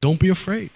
Don't 0.00 0.20
be 0.20 0.28
afraid. 0.28 0.70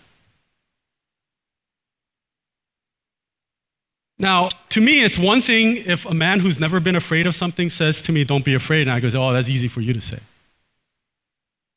Now, 4.19 4.49
to 4.71 4.81
me, 4.81 5.03
it's 5.03 5.19
one 5.19 5.41
thing 5.41 5.77
if 5.77 6.05
a 6.05 6.15
man 6.15 6.41
who's 6.41 6.61
never 6.61 6.81
been 6.81 6.97
afraid 6.97 7.27
of 7.27 7.35
something 7.35 7.71
says 7.71 8.01
to 8.03 8.13
me, 8.13 8.25
Don't 8.25 8.45
be 8.45 8.55
afraid. 8.55 8.83
And 8.83 8.91
I 8.91 9.01
go, 9.01 9.09
Oh, 9.15 9.33
that's 9.33 9.49
easy 9.49 9.69
for 9.69 9.81
you 9.81 9.95
to 9.95 10.01
say. 10.01 10.21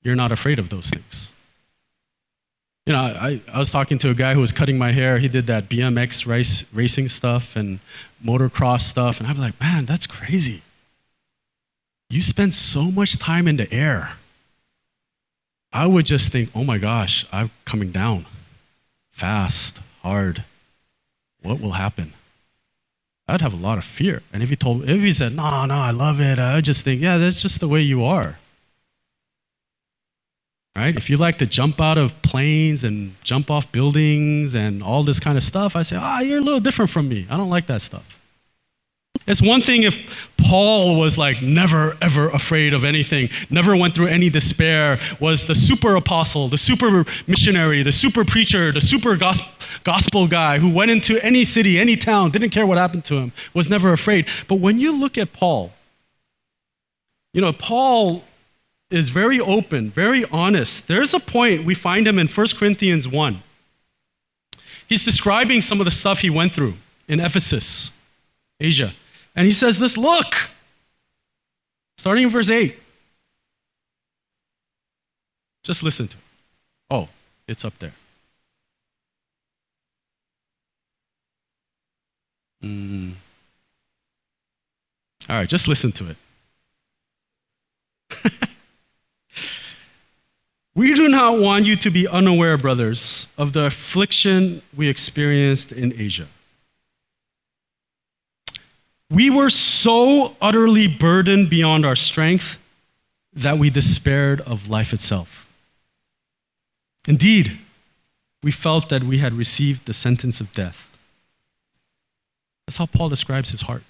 You're 0.02 0.15
not 0.15 0.34
afraid 0.34 0.60
of 0.60 0.69
those 0.69 0.89
things. 0.89 1.32
You 2.86 2.91
know, 2.91 3.00
I, 3.00 3.41
I 3.52 3.60
was 3.60 3.72
talking 3.72 3.98
to 4.00 4.10
a 4.10 4.13
guy 4.13 4.34
who 4.34 4.41
was 4.41 4.52
cutting 4.52 4.78
my 4.78 4.91
hair. 4.91 5.19
He 5.19 5.30
did 5.30 5.48
that 5.48 5.69
BMX 5.69 6.28
race, 6.28 6.65
racing 6.74 7.08
stuff 7.08 7.56
and 7.56 7.80
motocross 8.22 8.82
stuff. 8.82 9.19
And 9.22 9.28
I'm 9.28 9.38
like, 9.38 9.60
Man, 9.62 9.86
that's 9.86 10.06
crazy 10.06 10.62
you 12.13 12.21
spend 12.21 12.54
so 12.54 12.84
much 12.84 13.17
time 13.17 13.47
in 13.47 13.58
the 13.58 13.71
air. 13.73 14.12
I 15.71 15.88
would 15.88 16.06
just 16.06 16.32
think, 16.32 16.52
oh 16.54 16.63
my 16.63 16.78
gosh, 16.78 17.26
I'm 17.32 17.49
coming 17.65 17.91
down 17.91 18.26
fast, 19.12 19.80
hard. 20.02 20.43
What 21.41 21.60
will 21.60 21.71
happen? 21.71 22.13
I'd 23.28 23.41
have 23.41 23.54
a 23.54 23.58
lot 23.58 23.78
of 23.78 23.84
fear. 23.84 24.21
And 24.32 24.43
if 24.43 24.49
he 24.49 24.56
told 24.56 24.89
if 24.89 25.02
he 25.02 25.13
said, 25.13 25.36
no, 25.36 25.65
no, 25.65 25.76
I 25.76 25.91
love 25.91 26.19
it, 26.19 26.39
I 26.39 26.56
would 26.56 26.65
just 26.65 26.84
think, 26.84 27.02
yeah, 27.02 27.17
that's 27.17 27.41
just 27.41 27.60
the 27.60 27.67
way 27.67 27.82
you 27.82 28.04
are. 28.04 28.38
Right? 30.76 30.95
If 30.95 31.10
you 31.10 31.17
like 31.17 31.38
to 31.38 31.45
jump 31.45 31.80
out 31.80 31.97
of 31.97 32.19
planes 32.23 32.84
and 32.84 33.15
jump 33.23 33.52
off 33.52 33.71
buildings 33.71 34.56
and 34.56 34.82
all 34.82 35.04
this 35.04 35.19
kind 35.19 35.38
of 35.38 35.43
stuff, 35.43 35.76
I 35.76 35.84
say, 35.84 35.95
ah, 35.99 36.17
oh, 36.19 36.23
you're 36.23 36.39
a 36.39 36.41
little 36.41 36.60
different 36.60 36.91
from 36.91 37.08
me. 37.10 37.28
I 37.30 37.38
don't 37.38 37.49
like 37.49 37.67
that 37.67 37.82
stuff. 37.82 38.22
It's 39.25 39.41
one 39.41 39.62
thing 39.62 39.83
if 39.83 39.99
Paul 40.38 40.99
was 40.99 41.17
like 41.17 41.41
never, 41.41 41.97
ever 42.01 42.27
afraid 42.29 42.73
of 42.73 42.83
anything, 42.83 43.29
never 43.49 43.75
went 43.75 43.95
through 43.95 44.07
any 44.07 44.29
despair, 44.29 44.99
was 45.19 45.45
the 45.45 45.55
super 45.55 45.95
apostle, 45.95 46.49
the 46.49 46.57
super 46.57 47.05
missionary, 47.25 47.83
the 47.83 47.91
super 47.93 48.25
preacher, 48.25 48.73
the 48.73 48.81
super 48.81 49.17
gospel 49.83 50.27
guy 50.27 50.59
who 50.59 50.69
went 50.69 50.91
into 50.91 51.23
any 51.23 51.45
city, 51.45 51.79
any 51.79 51.95
town, 51.95 52.31
didn't 52.31 52.49
care 52.49 52.65
what 52.65 52.77
happened 52.77 53.05
to 53.05 53.15
him, 53.15 53.31
was 53.53 53.69
never 53.69 53.93
afraid. 53.93 54.27
But 54.49 54.55
when 54.55 54.79
you 54.79 54.91
look 54.91 55.17
at 55.17 55.31
Paul, 55.31 55.71
you 57.31 57.39
know, 57.39 57.53
Paul 57.53 58.23
is 58.91 59.09
very 59.09 59.39
open, 59.39 59.89
very 59.89 60.25
honest. 60.25 60.88
There's 60.88 61.13
a 61.13 61.19
point 61.19 61.63
we 61.63 61.73
find 61.73 62.07
him 62.07 62.19
in 62.19 62.27
1 62.27 62.47
Corinthians 62.57 63.07
1. 63.07 63.41
He's 64.88 65.05
describing 65.05 65.62
some 65.62 65.79
of 65.79 65.86
the 65.86 65.91
stuff 65.91 66.19
he 66.19 66.29
went 66.29 66.53
through 66.53 66.75
in 67.07 67.21
Ephesus, 67.21 67.89
Asia. 68.59 68.93
And 69.36 69.48
he 69.48 69.54
says 69.54 69.80
this 69.80 69.98
look, 69.98 70.36
starting 71.98 72.26
in 72.26 72.30
verse 72.30 72.50
8. 72.50 72.76
Just 75.63 75.82
listen 75.82 76.08
to 76.08 76.17
it. 76.17 76.24
Oh, 76.91 77.08
it's 77.48 77.65
up 77.65 77.78
there. 77.80 77.93
Mm. 82.62 83.13
All 85.30 85.38
right, 85.38 85.50
just 85.50 85.67
listen 85.67 85.91
to 85.93 86.10
it. 86.10 86.17
we 90.76 90.93
do 90.93 91.08
not 91.08 91.39
want 91.39 91.65
you 91.65 91.76
to 91.78 91.89
be 91.89 92.08
unaware, 92.08 92.58
brothers, 92.58 93.28
of 93.38 93.54
the 93.54 93.65
affliction 93.65 94.62
we 94.76 94.89
experienced 94.89 95.72
in 95.72 95.93
Asia 96.00 96.28
we 99.13 99.30
were 99.30 99.49
so 99.49 100.36
utterly 100.41 100.88
burdened 100.88 101.49
beyond 101.49 101.86
our 101.86 101.95
strength 101.95 102.58
that 103.34 103.60
we 103.60 103.69
despaired 103.69 104.41
of 104.41 104.69
life 104.69 104.91
itself. 104.91 105.47
Indeed, 107.08 107.60
we 108.41 108.52
felt 108.52 108.89
that 108.89 109.04
we 109.04 109.19
had 109.19 109.34
received 109.34 109.86
the 109.86 109.93
sentence 109.93 110.41
of 110.41 110.52
death. 110.54 110.88
That's 112.65 112.78
how 112.78 112.88
Paul 112.88 113.10
describes 113.10 113.52
his 113.52 113.62
heart. 113.62 113.84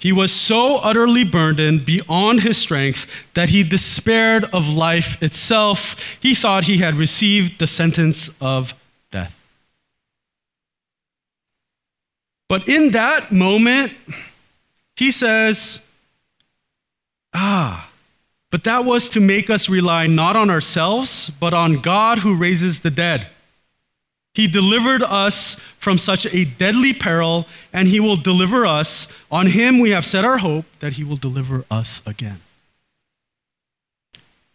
He 0.00 0.12
was 0.12 0.32
so 0.32 0.76
utterly 0.76 1.24
burdened 1.24 1.84
beyond 1.84 2.40
his 2.40 2.56
strength 2.56 3.06
that 3.34 3.50
he 3.50 3.62
despaired 3.62 4.44
of 4.46 4.68
life 4.68 5.22
itself. 5.22 5.94
He 6.20 6.34
thought 6.34 6.64
he 6.64 6.78
had 6.78 6.94
received 6.94 7.58
the 7.58 7.66
sentence 7.66 8.30
of 8.40 8.72
death. 9.10 9.34
But 12.50 12.66
in 12.68 12.90
that 12.90 13.30
moment, 13.30 13.92
he 14.96 15.12
says, 15.12 15.78
Ah, 17.32 17.88
but 18.50 18.64
that 18.64 18.84
was 18.84 19.08
to 19.10 19.20
make 19.20 19.48
us 19.48 19.68
rely 19.68 20.08
not 20.08 20.34
on 20.34 20.50
ourselves, 20.50 21.30
but 21.38 21.54
on 21.54 21.74
God 21.74 22.18
who 22.18 22.34
raises 22.34 22.80
the 22.80 22.90
dead. 22.90 23.28
He 24.34 24.48
delivered 24.48 25.04
us 25.04 25.56
from 25.78 25.96
such 25.96 26.26
a 26.34 26.44
deadly 26.44 26.92
peril, 26.92 27.46
and 27.72 27.86
He 27.86 28.00
will 28.00 28.16
deliver 28.16 28.66
us. 28.66 29.06
On 29.30 29.46
Him 29.46 29.78
we 29.78 29.90
have 29.90 30.04
set 30.04 30.24
our 30.24 30.38
hope 30.38 30.64
that 30.80 30.94
He 30.94 31.04
will 31.04 31.16
deliver 31.16 31.64
us 31.70 32.02
again. 32.04 32.40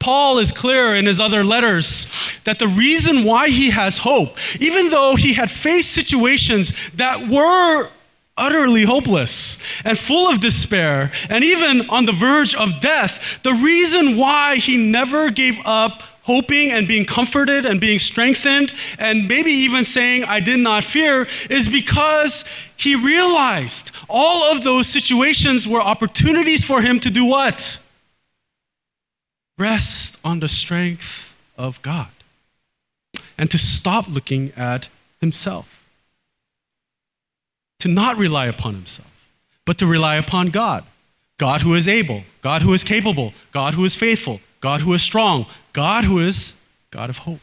Paul 0.05 0.37
is 0.37 0.51
clear 0.51 0.93
in 0.93 1.07
his 1.07 1.19
other 1.19 1.43
letters 1.43 2.05
that 2.43 2.59
the 2.59 2.67
reason 2.67 3.23
why 3.23 3.47
he 3.47 3.71
has 3.71 3.97
hope, 3.97 4.37
even 4.59 4.89
though 4.89 5.15
he 5.15 5.33
had 5.33 5.49
faced 5.49 5.93
situations 5.93 6.73
that 6.93 7.27
were 7.27 7.89
utterly 8.37 8.83
hopeless 8.83 9.57
and 9.83 9.97
full 9.97 10.29
of 10.29 10.39
despair, 10.39 11.11
and 11.27 11.43
even 11.43 11.89
on 11.89 12.05
the 12.05 12.11
verge 12.11 12.53
of 12.53 12.81
death, 12.81 13.39
the 13.41 13.53
reason 13.53 14.15
why 14.15 14.57
he 14.57 14.77
never 14.77 15.31
gave 15.31 15.57
up 15.65 16.03
hoping 16.21 16.69
and 16.71 16.87
being 16.87 17.05
comforted 17.05 17.65
and 17.65 17.81
being 17.81 17.97
strengthened, 17.97 18.73
and 18.99 19.27
maybe 19.27 19.49
even 19.49 19.83
saying, 19.83 20.23
I 20.23 20.39
did 20.39 20.59
not 20.59 20.83
fear, 20.83 21.27
is 21.49 21.67
because 21.67 22.45
he 22.77 22.93
realized 22.93 23.89
all 24.07 24.51
of 24.51 24.63
those 24.63 24.85
situations 24.85 25.67
were 25.67 25.81
opportunities 25.81 26.63
for 26.63 26.79
him 26.83 26.99
to 26.99 27.09
do 27.09 27.25
what? 27.25 27.79
Rest 29.57 30.17
on 30.23 30.39
the 30.39 30.49
strength 30.49 31.33
of 31.57 31.81
God 31.81 32.07
and 33.37 33.49
to 33.51 33.57
stop 33.57 34.07
looking 34.07 34.51
at 34.55 34.89
himself 35.21 35.85
to 37.79 37.87
not 37.87 38.17
rely 38.17 38.47
upon 38.47 38.73
himself, 38.73 39.11
but 39.65 39.77
to 39.77 39.85
rely 39.85 40.15
upon 40.15 40.47
God. 40.47 40.83
God 41.37 41.61
who 41.61 41.75
is 41.75 41.87
able, 41.87 42.23
God 42.41 42.61
who 42.61 42.73
is 42.73 42.83
capable, 42.83 43.33
God 43.51 43.73
who 43.73 43.85
is 43.85 43.95
faithful, 43.95 44.39
God 44.61 44.81
who 44.81 44.93
is 44.93 45.03
strong, 45.03 45.45
God 45.73 46.05
who 46.05 46.19
is 46.19 46.55
God 46.91 47.09
of 47.09 47.19
hope. 47.19 47.41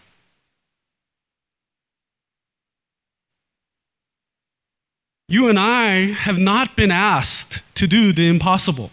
You 5.29 5.49
and 5.49 5.59
I 5.59 6.13
have 6.13 6.39
not 6.39 6.75
been 6.75 6.91
asked 6.91 7.61
to 7.77 7.87
do 7.87 8.13
the 8.13 8.29
impossible. 8.29 8.91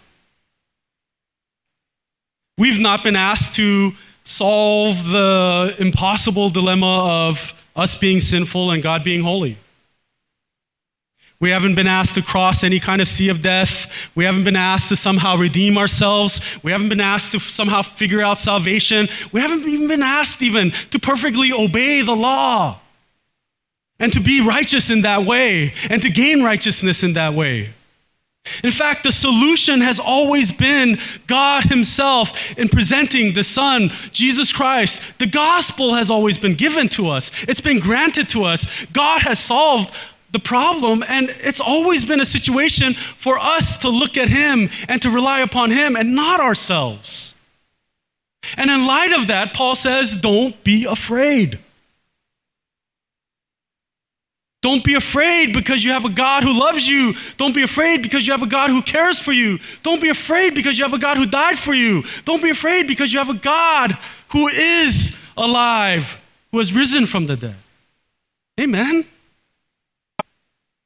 We've 2.60 2.78
not 2.78 3.02
been 3.02 3.16
asked 3.16 3.54
to 3.54 3.92
solve 4.24 5.08
the 5.08 5.74
impossible 5.78 6.50
dilemma 6.50 7.28
of 7.28 7.54
us 7.74 7.96
being 7.96 8.20
sinful 8.20 8.70
and 8.72 8.82
God 8.82 9.02
being 9.02 9.22
holy. 9.22 9.56
We 11.40 11.48
haven't 11.48 11.74
been 11.74 11.86
asked 11.86 12.16
to 12.16 12.22
cross 12.22 12.62
any 12.62 12.78
kind 12.78 13.00
of 13.00 13.08
sea 13.08 13.30
of 13.30 13.40
death. 13.40 14.10
We 14.14 14.26
haven't 14.26 14.44
been 14.44 14.56
asked 14.56 14.90
to 14.90 14.96
somehow 14.96 15.38
redeem 15.38 15.78
ourselves. 15.78 16.42
We 16.62 16.70
haven't 16.70 16.90
been 16.90 17.00
asked 17.00 17.32
to 17.32 17.40
somehow 17.40 17.80
figure 17.80 18.20
out 18.20 18.38
salvation. 18.38 19.08
We 19.32 19.40
haven't 19.40 19.66
even 19.66 19.88
been 19.88 20.02
asked 20.02 20.42
even 20.42 20.72
to 20.90 20.98
perfectly 20.98 21.52
obey 21.52 22.02
the 22.02 22.14
law 22.14 22.78
and 23.98 24.12
to 24.12 24.20
be 24.20 24.42
righteous 24.42 24.90
in 24.90 25.00
that 25.00 25.24
way 25.24 25.72
and 25.88 26.02
to 26.02 26.10
gain 26.10 26.42
righteousness 26.42 27.02
in 27.02 27.14
that 27.14 27.32
way. 27.32 27.70
In 28.64 28.70
fact, 28.70 29.04
the 29.04 29.12
solution 29.12 29.80
has 29.80 30.00
always 30.00 30.50
been 30.50 30.98
God 31.26 31.64
Himself 31.64 32.32
in 32.58 32.68
presenting 32.68 33.32
the 33.32 33.44
Son, 33.44 33.92
Jesus 34.12 34.52
Christ. 34.52 35.00
The 35.18 35.26
gospel 35.26 35.94
has 35.94 36.10
always 36.10 36.38
been 36.38 36.54
given 36.54 36.88
to 36.90 37.08
us, 37.08 37.30
it's 37.42 37.60
been 37.60 37.80
granted 37.80 38.28
to 38.30 38.44
us. 38.44 38.66
God 38.92 39.22
has 39.22 39.38
solved 39.38 39.94
the 40.32 40.38
problem, 40.38 41.02
and 41.08 41.30
it's 41.38 41.60
always 41.60 42.04
been 42.04 42.20
a 42.20 42.26
situation 42.26 42.94
for 42.94 43.38
us 43.38 43.76
to 43.78 43.88
look 43.88 44.16
at 44.16 44.28
Him 44.28 44.70
and 44.88 45.02
to 45.02 45.10
rely 45.10 45.40
upon 45.40 45.70
Him 45.70 45.96
and 45.96 46.14
not 46.14 46.40
ourselves. 46.40 47.34
And 48.56 48.70
in 48.70 48.86
light 48.86 49.12
of 49.12 49.26
that, 49.26 49.52
Paul 49.54 49.74
says, 49.74 50.16
Don't 50.16 50.62
be 50.64 50.84
afraid. 50.84 51.58
Don't 54.62 54.84
be 54.84 54.94
afraid 54.94 55.54
because 55.54 55.82
you 55.82 55.92
have 55.92 56.04
a 56.04 56.10
God 56.10 56.42
who 56.42 56.52
loves 56.52 56.86
you. 56.86 57.14
Don't 57.38 57.54
be 57.54 57.62
afraid 57.62 58.02
because 58.02 58.26
you 58.26 58.32
have 58.32 58.42
a 58.42 58.46
God 58.46 58.68
who 58.68 58.82
cares 58.82 59.18
for 59.18 59.32
you. 59.32 59.58
Don't 59.82 60.02
be 60.02 60.10
afraid 60.10 60.54
because 60.54 60.78
you 60.78 60.84
have 60.84 60.92
a 60.92 60.98
God 60.98 61.16
who 61.16 61.24
died 61.24 61.58
for 61.58 61.72
you. 61.72 62.04
Don't 62.26 62.42
be 62.42 62.50
afraid 62.50 62.86
because 62.86 63.12
you 63.12 63.18
have 63.18 63.30
a 63.30 63.34
God 63.34 63.96
who 64.28 64.48
is 64.48 65.12
alive, 65.36 66.18
who 66.52 66.58
has 66.58 66.74
risen 66.74 67.06
from 67.06 67.26
the 67.26 67.36
dead. 67.36 67.56
Amen. 68.60 69.06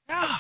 Yeah. 0.08 0.38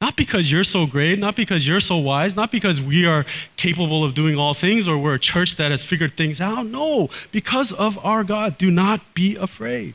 Not 0.00 0.16
because 0.16 0.50
you're 0.50 0.64
so 0.64 0.86
great, 0.86 1.18
not 1.18 1.36
because 1.36 1.66
you're 1.68 1.80
so 1.80 1.98
wise, 1.98 2.36
not 2.36 2.50
because 2.50 2.80
we 2.80 3.04
are 3.04 3.26
capable 3.56 4.02
of 4.02 4.14
doing 4.14 4.38
all 4.38 4.54
things 4.54 4.88
or 4.88 4.96
we're 4.96 5.14
a 5.14 5.18
church 5.18 5.56
that 5.56 5.70
has 5.70 5.84
figured 5.84 6.16
things 6.16 6.40
out. 6.40 6.66
No, 6.66 7.10
because 7.32 7.72
of 7.74 8.02
our 8.04 8.24
God. 8.24 8.56
Do 8.56 8.70
not 8.70 9.14
be 9.14 9.36
afraid. 9.36 9.94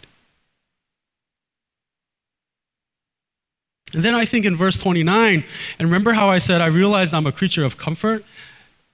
And 3.93 4.03
then 4.03 4.13
I 4.13 4.25
think 4.25 4.45
in 4.45 4.55
verse 4.55 4.77
29, 4.77 5.43
and 5.79 5.87
remember 5.87 6.13
how 6.13 6.29
I 6.29 6.37
said 6.37 6.61
I 6.61 6.67
realized 6.67 7.13
I'm 7.13 7.25
a 7.25 7.31
creature 7.31 7.65
of 7.65 7.77
comfort? 7.77 8.23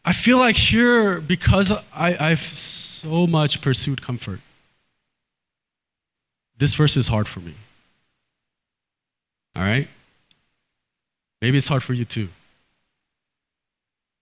I 0.06 0.14
feel 0.14 0.38
like 0.38 0.56
here, 0.56 1.20
because 1.20 1.72
I, 1.72 2.16
I've 2.32 2.42
so 2.42 3.28
much 3.28 3.62
pursued 3.62 4.02
comfort, 4.02 4.40
this 6.58 6.74
verse 6.74 6.96
is 6.96 7.08
hard 7.08 7.28
for 7.28 7.42
me. 7.42 7.54
All 9.56 9.64
right? 9.64 9.88
Maybe 11.42 11.58
it's 11.58 11.68
hard 11.68 11.84
for 11.84 11.94
you 11.94 12.06
too. 12.06 12.30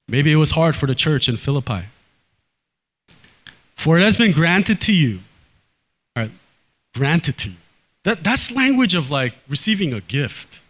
Maybe 0.07 0.31
it 0.31 0.35
was 0.35 0.51
hard 0.51 0.75
for 0.75 0.87
the 0.87 0.95
church 0.95 1.29
in 1.29 1.37
Philippi. 1.37 1.83
For 3.75 3.97
it 3.97 4.03
has 4.03 4.15
been 4.15 4.31
granted 4.31 4.81
to 4.81 4.93
you. 4.93 5.19
All 6.15 6.23
right, 6.23 6.31
granted 6.95 7.37
to 7.39 7.49
you. 7.49 7.55
That, 8.03 8.23
that's 8.23 8.51
language 8.51 8.95
of 8.95 9.09
like 9.09 9.35
receiving 9.47 9.93
a 9.93 10.01
gift. 10.01 10.61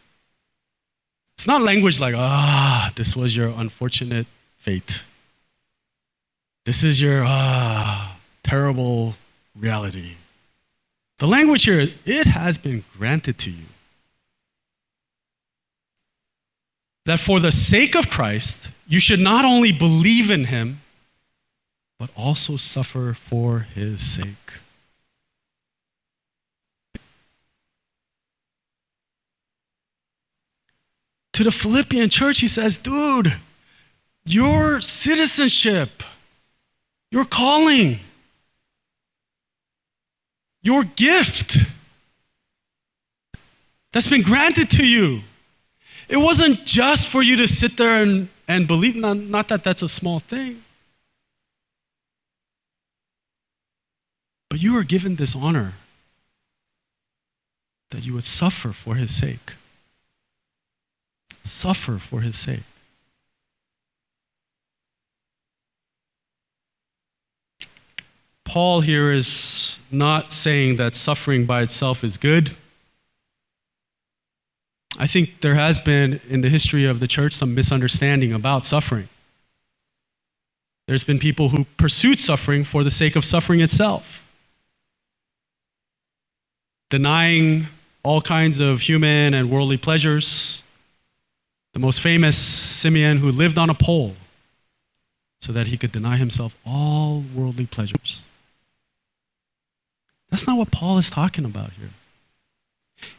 It's 1.43 1.47
not 1.49 1.61
language 1.61 1.99
like, 1.99 2.15
ah, 2.15 2.89
this 2.95 3.17
was 3.17 3.35
your 3.35 3.49
unfortunate 3.49 4.27
fate. 4.59 5.03
This 6.65 6.85
is 6.85 7.01
your 7.01 7.25
ah, 7.25 8.17
terrible 8.45 9.15
reality. 9.53 10.13
The 11.19 11.27
language 11.27 11.65
here, 11.65 11.89
it 12.05 12.27
has 12.27 12.57
been 12.57 12.85
granted 12.97 13.37
to 13.39 13.51
you. 13.51 13.65
that 17.05 17.19
for 17.19 17.41
the 17.41 17.51
sake 17.51 17.93
of 17.93 18.07
Christ, 18.07 18.69
you 18.87 19.01
should 19.01 19.19
not 19.19 19.43
only 19.43 19.73
believe 19.73 20.31
in 20.31 20.45
him, 20.45 20.79
but 21.99 22.09
also 22.15 22.55
suffer 22.55 23.13
for 23.13 23.59
his 23.59 23.99
sake. 24.01 24.62
To 31.33 31.43
the 31.43 31.51
Philippian 31.51 32.09
church, 32.09 32.39
he 32.39 32.47
says, 32.47 32.77
dude, 32.77 33.33
your 34.25 34.79
citizenship, 34.79 36.03
your 37.11 37.25
calling, 37.25 37.99
your 40.61 40.83
gift 40.83 41.57
that's 43.91 44.07
been 44.07 44.21
granted 44.21 44.69
to 44.71 44.85
you 44.85 45.21
it 46.09 46.17
wasn't 46.17 46.65
just 46.65 47.07
for 47.07 47.21
you 47.21 47.35
to 47.37 47.47
sit 47.47 47.77
there 47.77 48.01
and, 48.01 48.29
and 48.47 48.67
believe, 48.67 48.95
not, 48.95 49.17
not 49.17 49.47
that 49.47 49.63
that's 49.63 49.81
a 49.81 49.87
small 49.87 50.19
thing. 50.19 50.61
But 54.49 54.61
you 54.61 54.73
were 54.73 54.83
given 54.83 55.15
this 55.15 55.35
honor 55.35 55.73
that 57.91 58.05
you 58.05 58.13
would 58.13 58.23
suffer 58.23 58.71
for 58.71 58.95
his 58.95 59.15
sake. 59.15 59.53
Suffer 61.43 61.97
for 61.97 62.21
his 62.21 62.37
sake. 62.37 62.63
Paul 68.45 68.81
here 68.81 69.11
is 69.11 69.79
not 69.89 70.31
saying 70.31 70.75
that 70.77 70.95
suffering 70.95 71.45
by 71.45 71.63
itself 71.63 72.03
is 72.03 72.17
good. 72.17 72.51
I 74.97 75.07
think 75.07 75.41
there 75.41 75.55
has 75.55 75.79
been 75.79 76.21
in 76.29 76.41
the 76.41 76.49
history 76.49 76.85
of 76.85 76.99
the 76.99 77.07
church 77.07 77.33
some 77.33 77.55
misunderstanding 77.55 78.31
about 78.31 78.65
suffering. 78.65 79.09
There's 80.87 81.03
been 81.03 81.19
people 81.19 81.49
who 81.49 81.65
pursued 81.77 82.19
suffering 82.19 82.63
for 82.63 82.83
the 82.83 82.91
sake 82.91 83.15
of 83.15 83.23
suffering 83.23 83.61
itself, 83.61 84.27
denying 86.89 87.67
all 88.03 88.21
kinds 88.21 88.59
of 88.59 88.81
human 88.81 89.33
and 89.33 89.49
worldly 89.49 89.77
pleasures, 89.77 90.62
The 91.73 91.79
most 91.79 92.01
famous 92.01 92.37
Simeon 92.37 93.17
who 93.17 93.31
lived 93.31 93.57
on 93.57 93.69
a 93.69 93.73
pole 93.73 94.13
so 95.41 95.51
that 95.51 95.67
he 95.67 95.77
could 95.77 95.91
deny 95.91 96.17
himself 96.17 96.55
all 96.65 97.23
worldly 97.35 97.65
pleasures. 97.65 98.23
That's 100.29 100.47
not 100.47 100.57
what 100.57 100.71
Paul 100.71 100.97
is 100.97 101.09
talking 101.09 101.45
about 101.45 101.71
here. 101.73 101.89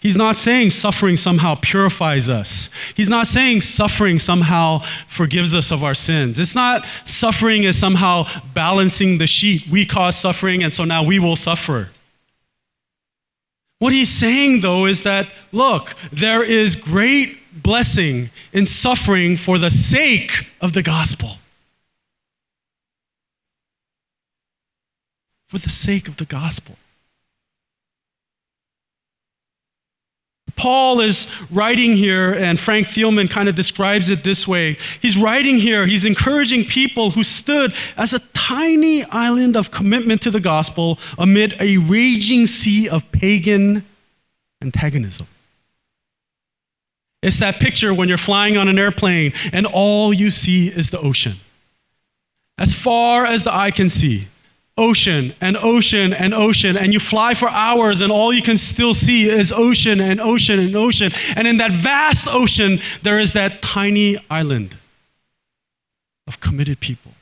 He's 0.00 0.16
not 0.16 0.36
saying 0.36 0.70
suffering 0.70 1.16
somehow 1.16 1.56
purifies 1.60 2.28
us. 2.28 2.68
He's 2.94 3.08
not 3.08 3.26
saying 3.26 3.62
suffering 3.62 4.18
somehow 4.18 4.80
forgives 5.08 5.54
us 5.54 5.70
of 5.70 5.84
our 5.84 5.94
sins. 5.94 6.38
It's 6.38 6.54
not 6.54 6.86
suffering 7.04 7.64
is 7.64 7.78
somehow 7.78 8.26
balancing 8.54 9.18
the 9.18 9.26
sheet. 9.26 9.66
We 9.70 9.84
cause 9.84 10.16
suffering, 10.16 10.62
and 10.62 10.72
so 10.72 10.84
now 10.84 11.02
we 11.02 11.18
will 11.18 11.36
suffer. 11.36 11.90
What 13.78 13.92
he's 13.92 14.08
saying, 14.08 14.60
though, 14.60 14.86
is 14.86 15.02
that 15.02 15.28
look, 15.52 15.94
there 16.12 16.42
is 16.42 16.76
great 16.76 17.38
blessing 17.62 18.30
in 18.52 18.66
suffering 18.66 19.36
for 19.36 19.58
the 19.58 19.70
sake 19.70 20.46
of 20.60 20.72
the 20.72 20.82
gospel. 20.82 21.38
For 25.48 25.58
the 25.58 25.70
sake 25.70 26.08
of 26.08 26.16
the 26.16 26.24
gospel. 26.24 26.76
Paul 30.56 31.00
is 31.00 31.26
writing 31.50 31.96
here, 31.96 32.32
and 32.32 32.58
Frank 32.58 32.86
Thielman 32.86 33.28
kind 33.28 33.48
of 33.48 33.54
describes 33.54 34.08
it 34.08 34.22
this 34.22 34.46
way. 34.46 34.78
He's 35.02 35.16
writing 35.16 35.58
here, 35.58 35.84
he's 35.84 36.04
encouraging 36.04 36.64
people 36.64 37.10
who 37.10 37.24
stood 37.24 37.74
as 37.96 38.12
a 38.12 38.20
tiny 38.34 39.04
island 39.04 39.56
of 39.56 39.70
commitment 39.70 40.22
to 40.22 40.30
the 40.30 40.40
gospel 40.40 40.98
amid 41.18 41.56
a 41.60 41.78
raging 41.78 42.46
sea 42.46 42.88
of 42.88 43.10
pagan 43.10 43.84
antagonism. 44.62 45.26
It's 47.24 47.38
that 47.38 47.58
picture 47.58 47.94
when 47.94 48.08
you're 48.08 48.18
flying 48.18 48.58
on 48.58 48.68
an 48.68 48.78
airplane 48.78 49.32
and 49.50 49.66
all 49.66 50.12
you 50.12 50.30
see 50.30 50.68
is 50.68 50.90
the 50.90 51.00
ocean. 51.00 51.36
As 52.58 52.74
far 52.74 53.24
as 53.24 53.44
the 53.44 53.54
eye 53.54 53.70
can 53.70 53.88
see, 53.88 54.28
ocean 54.76 55.32
and 55.40 55.56
ocean 55.56 56.12
and 56.12 56.34
ocean, 56.34 56.76
and 56.76 56.92
you 56.92 57.00
fly 57.00 57.32
for 57.32 57.48
hours, 57.48 58.02
and 58.02 58.12
all 58.12 58.30
you 58.32 58.42
can 58.42 58.58
still 58.58 58.92
see 58.92 59.28
is 59.30 59.52
ocean 59.52 60.00
and 60.00 60.20
ocean 60.20 60.60
and 60.60 60.76
ocean. 60.76 61.12
And 61.34 61.48
in 61.48 61.56
that 61.56 61.72
vast 61.72 62.28
ocean, 62.28 62.80
there 63.02 63.18
is 63.18 63.32
that 63.32 63.62
tiny 63.62 64.18
island 64.28 64.76
of 66.26 66.40
committed 66.40 66.78
people. 66.80 67.12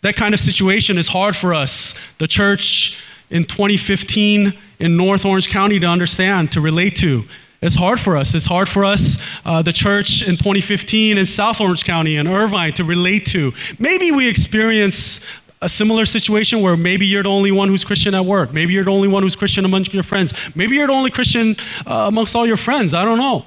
That 0.00 0.16
kind 0.16 0.32
of 0.32 0.40
situation 0.40 0.96
is 0.96 1.08
hard 1.08 1.36
for 1.36 1.52
us, 1.52 1.94
the 2.18 2.26
church 2.26 2.96
in 3.30 3.44
2015 3.44 4.54
in 4.78 4.96
North 4.96 5.24
Orange 5.24 5.48
County, 5.48 5.78
to 5.80 5.86
understand, 5.86 6.52
to 6.52 6.60
relate 6.60 6.96
to. 6.96 7.24
It's 7.62 7.76
hard 7.76 7.98
for 7.98 8.16
us. 8.16 8.34
It's 8.34 8.46
hard 8.46 8.68
for 8.68 8.84
us, 8.84 9.16
uh, 9.46 9.62
the 9.62 9.72
church 9.72 10.22
in 10.22 10.36
2015 10.36 11.16
in 11.16 11.24
South 11.24 11.60
Orange 11.60 11.84
County 11.84 12.16
and 12.16 12.28
Irvine, 12.28 12.74
to 12.74 12.84
relate 12.84 13.24
to. 13.26 13.52
Maybe 13.78 14.12
we 14.12 14.28
experience 14.28 15.20
a 15.62 15.68
similar 15.68 16.04
situation 16.04 16.60
where 16.60 16.76
maybe 16.76 17.06
you're 17.06 17.22
the 17.22 17.30
only 17.30 17.50
one 17.50 17.68
who's 17.68 17.82
Christian 17.82 18.14
at 18.14 18.24
work. 18.24 18.52
Maybe 18.52 18.74
you're 18.74 18.84
the 18.84 18.90
only 18.90 19.08
one 19.08 19.22
who's 19.22 19.34
Christian 19.34 19.64
amongst 19.64 19.94
your 19.94 20.02
friends. 20.02 20.34
Maybe 20.54 20.76
you're 20.76 20.88
the 20.88 20.92
only 20.92 21.10
Christian 21.10 21.56
uh, 21.86 22.04
amongst 22.08 22.36
all 22.36 22.46
your 22.46 22.58
friends. 22.58 22.92
I 22.92 23.04
don't 23.04 23.18
know. 23.18 23.46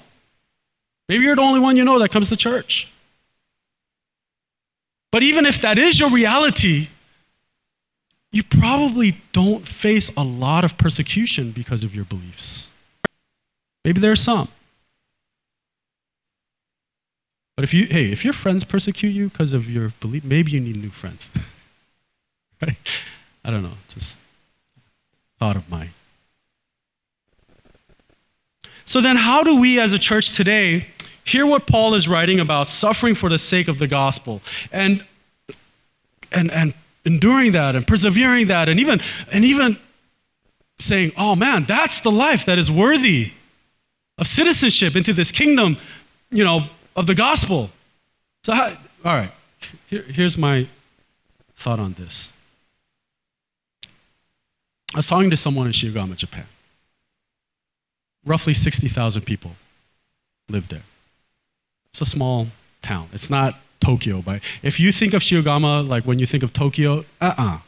Maybe 1.08 1.24
you're 1.24 1.36
the 1.36 1.44
only 1.44 1.60
one 1.60 1.78
you 1.78 1.86
know 1.86 2.00
that 2.00 2.10
comes 2.10 2.30
to 2.30 2.36
church. 2.36 2.92
But 5.12 5.22
even 5.22 5.46
if 5.46 5.62
that 5.62 5.78
is 5.78 6.00
your 6.00 6.10
reality, 6.10 6.90
you 8.38 8.43
probably 8.43 9.17
don't 9.32 9.67
face 9.67 10.12
a 10.15 10.23
lot 10.23 10.63
of 10.63 10.78
persecution 10.78 11.52
because 11.52 11.84
of 11.84 11.95
your 11.95 12.06
beliefs. 12.06 12.69
Maybe 13.84 14.00
there 14.00 14.12
are 14.12 14.15
some. 14.15 14.47
But 17.56 17.63
if 17.63 17.73
you, 17.73 17.88
hey, 17.88 18.12
if 18.12 18.23
your 18.23 18.34
friends 18.34 18.63
persecute 18.63 19.10
you 19.10 19.30
because 19.30 19.54
of 19.54 19.67
your 19.67 19.91
belief, 20.00 20.23
maybe 20.23 20.52
you 20.52 20.60
need 20.60 20.78
new 20.78 20.91
friends. 20.91 21.32
right? 22.62 22.78
I 23.43 23.50
don't 23.50 23.63
know, 23.63 23.73
just 23.88 24.19
thought 25.39 25.56
of 25.56 25.67
mine. 25.67 25.89
So 28.86 29.02
then, 29.02 29.15
how 29.15 29.41
do 29.41 29.60
we 29.60 29.80
as 29.80 29.93
a 29.93 30.00
church 30.00 30.30
today 30.30 30.86
hear 31.23 31.47
what 31.47 31.65
Paul 31.65 31.95
is 31.95 32.08
writing 32.08 32.39
about 32.39 32.67
suffering 32.67 33.15
for 33.15 33.30
the 33.30 33.39
sake 33.39 33.67
of 33.67 33.80
the 33.80 33.88
gospel 33.88 34.41
and, 34.71 35.04
and, 36.32 36.52
and 36.52 36.76
enduring 37.08 37.54
that 37.54 37.76
and 37.76 37.88
persevering 37.88 38.48
that 38.48 38.70
and 38.70 38.80
even, 38.80 39.02
and 39.34 39.43
even 39.43 39.78
saying, 40.80 41.12
oh 41.17 41.36
man, 41.36 41.65
that's 41.65 42.02
the 42.02 42.12
life 42.12 42.46
that 42.46 42.60
is 42.60 42.70
worthy 42.70 43.32
of 44.20 44.28
citizenship 44.28 44.96
into 44.96 45.13
this 45.13 45.32
kingdom, 45.32 45.78
you 46.30 46.43
know, 46.43 46.65
of 46.96 47.08
the 47.08 47.15
gospel. 47.15 47.72
So, 48.43 48.54
all 48.54 48.70
right, 49.04 49.32
Here, 49.88 50.04
here's 50.04 50.38
my 50.38 50.67
thought 51.56 51.80
on 51.80 51.93
this. 51.93 52.32
I 54.93 54.98
was 54.98 55.08
talking 55.08 55.30
to 55.30 55.38
someone 55.38 55.67
in 55.67 55.74
Shiogama, 55.74 56.15
Japan. 56.15 56.46
Roughly 58.26 58.54
60,000 58.54 59.22
people 59.22 59.52
live 60.50 60.67
there. 60.67 60.84
It's 61.91 62.02
a 62.02 62.06
small 62.06 62.48
town. 62.82 63.10
It's 63.13 63.30
not 63.30 63.56
Tokyo. 63.80 64.22
But 64.22 64.42
if 64.63 64.80
you 64.80 64.92
think 64.92 65.13
of 65.13 65.22
Shiogama, 65.22 65.88
like 65.88 66.06
when 66.06 66.20
you 66.20 66.26
think 66.26 66.44
of 66.44 66.54
Tokyo, 66.54 67.06
uh-uh. 67.22 67.60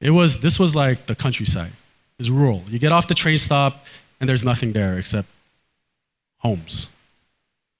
It 0.00 0.10
was, 0.10 0.38
this 0.38 0.58
was 0.58 0.74
like 0.74 1.06
the 1.06 1.14
countryside. 1.14 1.72
It's 2.18 2.28
rural. 2.28 2.62
You 2.68 2.78
get 2.78 2.92
off 2.92 3.06
the 3.06 3.14
train 3.14 3.38
stop, 3.38 3.86
and 4.20 4.28
there's 4.28 4.44
nothing 4.44 4.72
there 4.72 4.98
except 4.98 5.28
homes. 6.38 6.88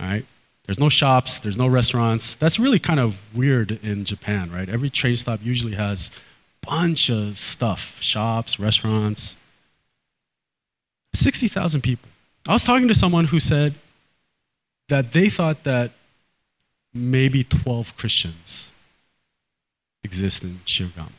All 0.01 0.07
right? 0.07 0.25
There's 0.67 0.79
no 0.79 0.89
shops, 0.89 1.41
there's 1.41 1.57
no 1.57 1.67
restaurants. 1.67 2.37
That's 2.37 2.59
really 2.59 2.79
kind 2.79 3.01
of 3.01 3.17
weird 3.35 3.73
in 3.83 4.05
Japan, 4.05 4.51
right? 4.53 4.69
Every 4.69 4.91
train 4.91 5.17
stop 5.17 5.41
usually 5.43 5.75
has 5.75 6.11
bunch 6.63 7.11
of 7.11 7.39
stuff 7.39 7.97
shops, 8.01 8.61
restaurants. 8.61 9.37
60,000 11.15 11.81
people. 11.83 12.09
I 12.47 12.53
was 12.53 12.65
talking 12.65 12.89
to 12.89 12.95
someone 12.95 13.27
who 13.27 13.41
said 13.41 13.75
that 14.89 15.13
they 15.13 15.29
thought 15.29 15.65
that 15.65 15.91
maybe 16.95 17.45
12 17.45 17.97
Christians 17.97 18.71
exist 20.05 20.43
in 20.43 20.61
Shiogama. 20.67 21.13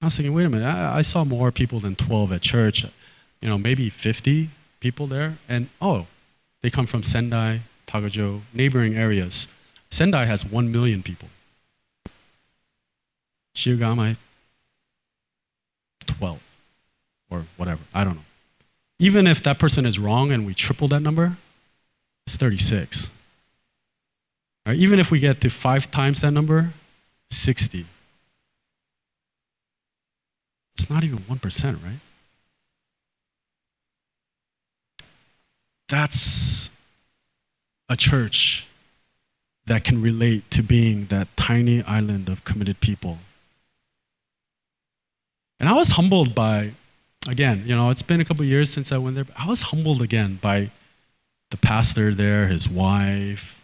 I 0.00 0.06
was 0.06 0.14
thinking, 0.14 0.34
wait 0.34 0.46
a 0.46 0.48
minute, 0.48 0.66
I, 0.66 0.98
I 0.98 1.02
saw 1.02 1.24
more 1.24 1.50
people 1.50 1.80
than 1.80 1.96
12 1.96 2.32
at 2.32 2.42
church. 2.42 2.84
You 3.40 3.48
know, 3.48 3.58
maybe 3.58 3.90
50 3.90 4.50
people 4.80 5.06
there, 5.06 5.38
and 5.48 5.68
oh, 5.80 6.06
they 6.62 6.70
come 6.70 6.86
from 6.86 7.02
Sendai, 7.02 7.60
Tagajo, 7.86 8.40
neighboring 8.52 8.96
areas. 8.96 9.48
Sendai 9.90 10.26
has 10.26 10.44
1 10.44 10.70
million 10.70 11.02
people. 11.02 11.28
Shiogama, 13.54 14.16
12 16.06 16.40
or 17.30 17.44
whatever. 17.56 17.80
I 17.92 18.04
don't 18.04 18.14
know. 18.14 18.22
Even 19.00 19.26
if 19.26 19.42
that 19.44 19.58
person 19.58 19.86
is 19.86 19.98
wrong 19.98 20.32
and 20.32 20.46
we 20.46 20.54
triple 20.54 20.88
that 20.88 21.00
number, 21.00 21.36
it's 22.26 22.36
36. 22.36 23.10
Right, 24.68 24.76
even 24.76 25.00
if 25.00 25.10
we 25.10 25.18
get 25.18 25.40
to 25.40 25.48
five 25.48 25.90
times 25.90 26.20
that 26.20 26.32
number, 26.32 26.74
60. 27.30 27.86
It's 30.76 30.90
not 30.90 31.04
even 31.04 31.20
1%, 31.20 31.64
right? 31.82 32.00
That's 35.88 36.68
a 37.88 37.96
church 37.96 38.66
that 39.64 39.84
can 39.84 40.02
relate 40.02 40.50
to 40.50 40.62
being 40.62 41.06
that 41.06 41.34
tiny 41.34 41.82
island 41.84 42.28
of 42.28 42.44
committed 42.44 42.78
people. 42.80 43.16
And 45.58 45.70
I 45.70 45.72
was 45.72 45.92
humbled 45.92 46.34
by, 46.34 46.72
again, 47.26 47.62
you 47.64 47.74
know, 47.74 47.88
it's 47.88 48.02
been 48.02 48.20
a 48.20 48.24
couple 48.26 48.44
years 48.44 48.70
since 48.70 48.92
I 48.92 48.98
went 48.98 49.14
there, 49.14 49.24
but 49.24 49.40
I 49.40 49.46
was 49.48 49.62
humbled 49.62 50.02
again 50.02 50.38
by 50.42 50.70
the 51.50 51.56
pastor 51.56 52.12
there, 52.12 52.48
his 52.48 52.68
wife, 52.68 53.57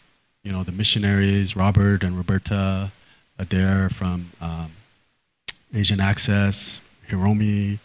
you 0.44 0.52
know, 0.52 0.62
the 0.62 0.72
missionaries, 0.72 1.56
Robert 1.56 2.04
and 2.04 2.16
Roberta 2.16 2.92
Adair 3.38 3.88
from 3.88 4.30
um, 4.40 4.70
Asian 5.74 6.00
Access, 6.00 6.80
Hiromi 7.08 7.78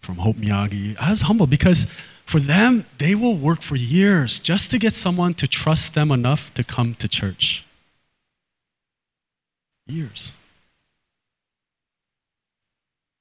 from 0.00 0.16
Hope 0.16 0.36
Miyagi. 0.36 0.96
I 0.98 1.10
was 1.10 1.22
humbled 1.22 1.50
because 1.50 1.86
for 2.24 2.40
them, 2.40 2.86
they 2.98 3.14
will 3.14 3.36
work 3.36 3.60
for 3.60 3.76
years 3.76 4.38
just 4.38 4.70
to 4.70 4.78
get 4.78 4.94
someone 4.94 5.34
to 5.34 5.48
trust 5.48 5.94
them 5.94 6.10
enough 6.10 6.54
to 6.54 6.64
come 6.64 6.94
to 6.94 7.08
church. 7.08 7.64
Years. 9.86 10.36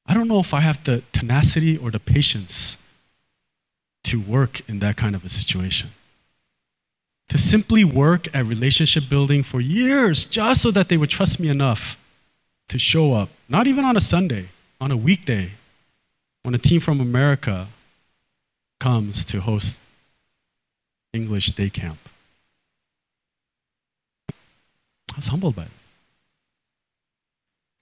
I 0.06 0.14
don't 0.14 0.28
know 0.28 0.40
if 0.40 0.54
I 0.54 0.62
have 0.62 0.84
the 0.84 1.02
tenacity 1.12 1.78
or 1.78 1.90
the 1.92 2.00
patience 2.00 2.78
to 4.06 4.20
work 4.22 4.62
in 4.70 4.80
that 4.80 4.98
kind 4.98 5.16
of 5.16 5.26
a 5.26 5.30
situation. 5.30 5.90
To 7.30 7.38
simply 7.38 7.84
work 7.84 8.34
at 8.36 8.46
relationship 8.46 9.10
building 9.10 9.44
for 9.44 9.60
years 9.60 10.26
just 10.26 10.62
so 10.62 10.72
that 10.72 10.90
they 10.90 10.98
would 10.98 11.10
trust 11.10 11.40
me 11.40 11.50
enough 11.50 11.98
to 12.70 12.78
show 12.78 13.14
up, 13.14 13.30
not 13.50 13.66
even 13.68 13.86
on 13.86 13.98
a 13.98 14.02
Sunday, 14.02 14.50
on 14.80 14.92
a 14.92 14.98
weekday, 14.98 15.52
when 16.44 16.54
a 16.54 16.58
team 16.58 16.80
from 16.80 17.00
America 17.00 17.68
comes 18.80 19.24
to 19.26 19.40
host 19.42 19.80
English 21.14 21.52
day 21.54 21.70
camp. 21.70 21.98
I 25.14 25.16
was 25.16 25.28
humbled 25.28 25.56
by 25.56 25.64
it. 25.64 25.72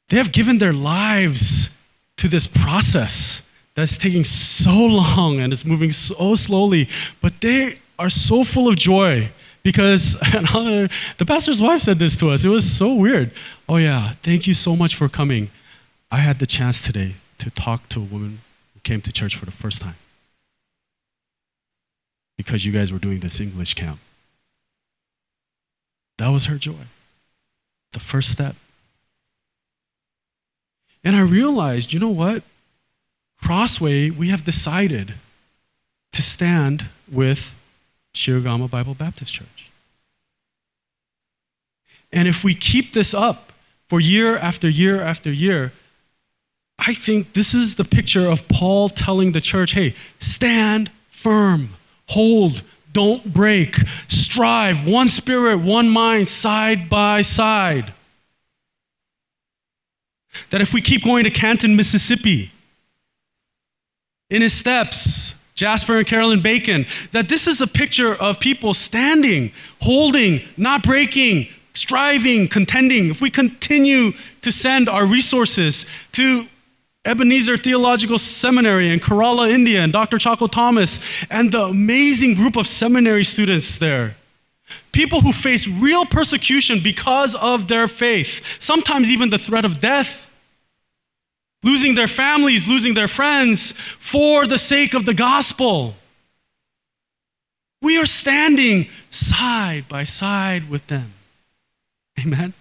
They 0.10 0.18
have 0.18 0.32
given 0.32 0.58
their 0.58 0.74
lives 0.74 1.70
to 2.18 2.28
this 2.28 2.46
process 2.46 3.42
that's 3.76 3.98
taking 3.98 4.26
so 4.26 4.76
long 4.76 5.40
and 5.40 5.54
it's 5.54 5.66
moving 5.66 5.92
so 5.92 6.36
slowly, 6.36 6.90
but 7.22 7.40
they 7.40 7.80
are 8.02 8.10
so 8.10 8.44
full 8.44 8.68
of 8.68 8.76
joy 8.76 9.30
because 9.62 10.14
the 10.20 11.26
pastor's 11.28 11.62
wife 11.62 11.82
said 11.82 12.00
this 12.00 12.16
to 12.16 12.32
us. 12.32 12.44
It 12.44 12.50
was 12.50 12.70
so 12.70 12.96
weird. 12.96 13.32
Oh, 13.70 13.78
yeah, 13.78 14.14
thank 14.24 14.48
you 14.48 14.56
so 14.56 14.76
much 14.76 14.96
for 14.96 15.08
coming. 15.08 15.52
I 16.10 16.18
had 16.18 16.40
the 16.40 16.48
chance 16.48 16.82
today 16.82 17.14
to 17.38 17.52
talk 17.52 17.88
to 17.90 18.00
a 18.00 18.04
woman 18.04 18.40
who 18.74 18.80
came 18.80 19.02
to 19.02 19.12
church 19.12 19.36
for 19.36 19.46
the 19.46 19.52
first 19.52 19.84
time 19.84 19.96
because 22.38 22.66
you 22.66 22.72
guys 22.72 22.92
were 22.92 22.98
doing 22.98 23.20
this 23.20 23.40
English 23.40 23.76
camp. 23.76 24.00
That 26.18 26.30
was 26.30 26.48
her 26.48 26.58
joy. 26.58 26.88
The 27.94 28.00
first 28.00 28.32
step. 28.32 28.56
And 31.04 31.16
I 31.16 31.22
realized, 31.22 31.94
you 31.94 32.00
know 32.00 32.10
what? 32.10 32.42
Crossway, 33.44 34.10
we 34.10 34.30
have 34.30 34.44
decided 34.44 35.14
to 36.14 36.22
stand 36.24 36.88
with 37.12 37.54
Shirogama 38.14 38.70
Bible 38.70 38.94
Baptist 38.94 39.34
Church. 39.34 39.70
And 42.12 42.28
if 42.28 42.44
we 42.44 42.54
keep 42.54 42.94
this 42.94 43.14
up 43.14 43.54
for 43.88 44.00
year 44.00 44.38
after 44.38 44.68
year 44.70 45.02
after 45.02 45.32
year, 45.32 45.72
I 46.78 46.94
think 46.94 47.34
this 47.34 47.54
is 47.54 47.76
the 47.76 47.86
picture 47.86 48.28
of 48.28 48.48
Paul 48.48 48.90
telling 48.90 49.32
the 49.32 49.42
church 49.42 49.74
hey, 49.74 49.96
stand 50.20 50.92
firm, 51.10 51.70
hold, 52.10 52.64
don't 52.92 53.32
break, 53.32 53.78
strive, 54.08 54.88
one 54.88 55.08
spirit, 55.08 55.58
one 55.58 55.90
mind, 55.90 56.28
side 56.28 56.90
by 56.90 57.22
side. 57.22 57.94
That 60.50 60.62
if 60.62 60.74
we 60.74 60.82
keep 60.82 61.04
going 61.04 61.24
to 61.24 61.30
Canton, 61.30 61.76
Mississippi, 61.76 62.52
in 64.30 64.42
his 64.42 64.54
steps, 64.54 65.36
Jasper 65.56 65.98
and 65.98 66.08
Carolyn 66.08 66.42
Bacon, 66.42 66.86
that 67.12 67.30
this 67.30 67.48
is 67.48 67.62
a 67.62 67.68
picture 67.68 68.16
of 68.16 68.40
people 68.40 68.74
standing, 68.74 69.52
holding, 69.82 70.42
not 70.58 70.84
breaking, 70.84 71.48
striving, 71.74 72.48
contending. 72.48 73.10
If 73.10 73.22
we 73.22 73.30
continue 73.30 74.14
to 74.42 74.52
send 74.52 74.90
our 74.90 75.06
resources 75.06 75.86
to 76.14 76.48
Ebenezer 77.04 77.58
Theological 77.58 78.20
Seminary 78.20 78.94
in 78.94 79.00
Kerala, 79.00 79.50
India, 79.50 79.82
and 79.82 79.92
Dr. 79.92 80.18
Chacko 80.18 80.52
Thomas, 80.52 81.00
and 81.30 81.52
the 81.52 81.66
amazing 81.66 82.36
group 82.36 82.56
of 82.56 82.68
seminary 82.68 83.24
students 83.24 83.78
there. 83.80 84.16
People 84.92 85.22
who 85.22 85.34
face 85.34 85.68
real 85.68 86.06
persecution 86.06 86.80
because 86.84 87.36
of 87.36 87.68
their 87.68 87.88
faith, 87.88 88.42
sometimes 88.60 89.10
even 89.10 89.30
the 89.30 89.38
threat 89.38 89.66
of 89.66 89.82
death 89.82 90.31
losing 91.64 91.96
their 91.96 92.08
families, 92.08 92.68
losing 92.68 92.94
their 92.94 93.08
friends 93.08 93.74
for 94.00 94.48
the 94.48 94.58
sake 94.58 94.94
of 94.94 95.06
the 95.06 95.14
gospel. 95.14 95.96
We 97.82 97.98
are 97.98 98.06
standing 98.06 98.90
side 99.10 99.88
by 99.90 100.04
side 100.04 100.70
with 100.70 100.86
them. 100.88 101.14
Amen. 102.20 102.54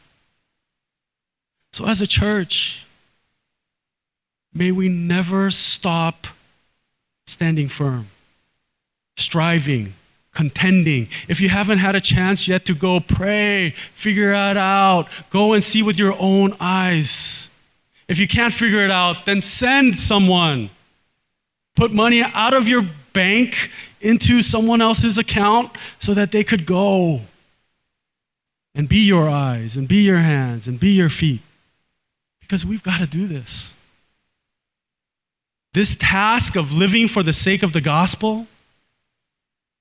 So, 1.72 1.86
as 1.86 2.00
a 2.00 2.06
church, 2.06 2.86
may 4.52 4.72
we 4.72 4.88
never 4.88 5.50
stop 5.50 6.26
standing 7.26 7.68
firm, 7.68 8.08
striving, 9.16 9.94
contending. 10.34 11.08
If 11.28 11.40
you 11.40 11.48
haven't 11.48 11.78
had 11.78 11.94
a 11.94 12.00
chance 12.00 12.48
yet 12.48 12.64
to 12.66 12.74
go 12.74 13.00
pray, 13.00 13.74
figure 13.94 14.32
it 14.32 14.56
out, 14.56 15.08
go 15.28 15.52
and 15.52 15.62
see 15.62 15.82
with 15.82 15.98
your 15.98 16.16
own 16.18 16.56
eyes. 16.60 17.49
If 18.10 18.18
you 18.18 18.26
can't 18.26 18.52
figure 18.52 18.84
it 18.84 18.90
out, 18.90 19.24
then 19.24 19.40
send 19.40 19.96
someone. 19.96 20.70
Put 21.76 21.92
money 21.92 22.24
out 22.24 22.52
of 22.52 22.66
your 22.66 22.82
bank 23.12 23.70
into 24.00 24.42
someone 24.42 24.82
else's 24.82 25.16
account 25.16 25.70
so 26.00 26.12
that 26.14 26.32
they 26.32 26.42
could 26.42 26.66
go 26.66 27.20
and 28.74 28.88
be 28.88 28.98
your 28.98 29.28
eyes 29.30 29.76
and 29.76 29.86
be 29.86 29.98
your 30.02 30.18
hands 30.18 30.66
and 30.66 30.80
be 30.80 30.90
your 30.90 31.08
feet. 31.08 31.40
Because 32.40 32.66
we've 32.66 32.82
got 32.82 32.98
to 32.98 33.06
do 33.06 33.28
this. 33.28 33.74
This 35.72 35.94
task 35.94 36.56
of 36.56 36.72
living 36.72 37.06
for 37.06 37.22
the 37.22 37.32
sake 37.32 37.62
of 37.62 37.72
the 37.72 37.80
gospel 37.80 38.48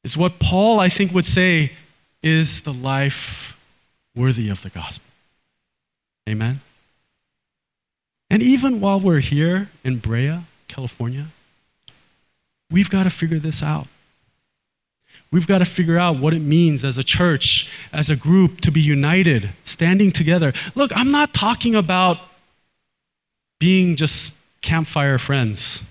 is 0.04 0.16
what 0.16 0.38
Paul, 0.38 0.80
I 0.80 0.90
think, 0.90 1.16
would 1.16 1.26
say 1.26 1.72
is 2.22 2.62
the 2.62 2.74
life 2.74 3.58
worthy 4.16 4.50
of 4.50 4.62
the 4.62 4.70
gospel. 4.70 5.06
Amen? 6.30 6.62
And 8.30 8.44
even 8.44 8.80
while 8.80 9.00
we're 9.00 9.20
here 9.20 9.70
in 9.84 9.98
Brea, 9.98 10.40
California, 10.68 11.28
we've 12.70 12.90
got 12.90 13.04
to 13.04 13.10
figure 13.10 13.40
this 13.40 13.64
out. 13.64 13.88
We've 15.32 15.48
got 15.48 15.60
to 15.60 15.66
figure 15.66 15.98
out 15.98 16.18
what 16.18 16.34
it 16.34 16.40
means 16.40 16.84
as 16.84 16.98
a 16.98 17.04
church, 17.04 17.70
as 17.94 18.10
a 18.10 18.16
group, 18.16 18.62
to 18.62 18.72
be 18.72 18.82
united, 18.82 19.50
standing 19.64 20.12
together. 20.12 20.54
Look, 20.74 20.92
I'm 20.96 21.12
not 21.12 21.34
talking 21.34 21.76
about 21.76 22.18
being 23.60 23.96
just 23.96 24.34
campfire 24.62 25.18
friends. 25.18 25.84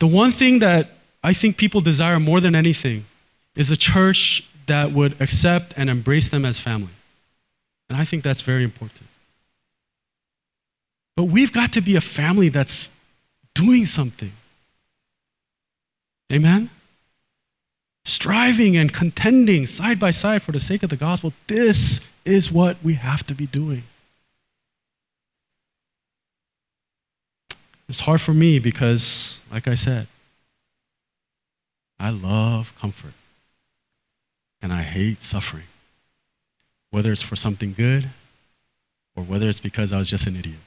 The 0.00 0.06
one 0.06 0.32
thing 0.32 0.60
that 0.60 0.90
I 1.22 1.32
think 1.32 1.56
people 1.56 1.80
desire 1.80 2.18
more 2.18 2.40
than 2.40 2.56
anything 2.56 3.04
is 3.54 3.70
a 3.70 3.76
church 3.76 4.44
that 4.66 4.92
would 4.92 5.20
accept 5.20 5.74
and 5.76 5.90
embrace 5.90 6.28
them 6.28 6.44
as 6.44 6.58
family. 6.58 6.90
And 7.92 8.00
I 8.00 8.06
think 8.06 8.22
that's 8.22 8.40
very 8.40 8.64
important. 8.64 9.06
But 11.14 11.24
we've 11.24 11.52
got 11.52 11.74
to 11.74 11.82
be 11.82 11.94
a 11.94 12.00
family 12.00 12.48
that's 12.48 12.88
doing 13.54 13.84
something. 13.84 14.32
Amen? 16.32 16.70
Striving 18.06 18.78
and 18.78 18.90
contending 18.90 19.66
side 19.66 20.00
by 20.00 20.10
side 20.10 20.42
for 20.42 20.52
the 20.52 20.58
sake 20.58 20.82
of 20.82 20.88
the 20.88 20.96
gospel. 20.96 21.34
This 21.48 22.00
is 22.24 22.50
what 22.50 22.78
we 22.82 22.94
have 22.94 23.26
to 23.26 23.34
be 23.34 23.44
doing. 23.44 23.82
It's 27.90 28.00
hard 28.00 28.22
for 28.22 28.32
me 28.32 28.58
because, 28.58 29.38
like 29.50 29.68
I 29.68 29.74
said, 29.74 30.06
I 32.00 32.08
love 32.08 32.72
comfort 32.80 33.12
and 34.62 34.72
I 34.72 34.80
hate 34.80 35.22
suffering 35.22 35.64
whether 36.92 37.10
it's 37.10 37.22
for 37.22 37.34
something 37.34 37.74
good 37.76 38.08
or 39.16 39.24
whether 39.24 39.48
it's 39.48 39.58
because 39.58 39.92
I 39.92 39.98
was 39.98 40.08
just 40.08 40.26
an 40.28 40.36
idiot 40.36 40.60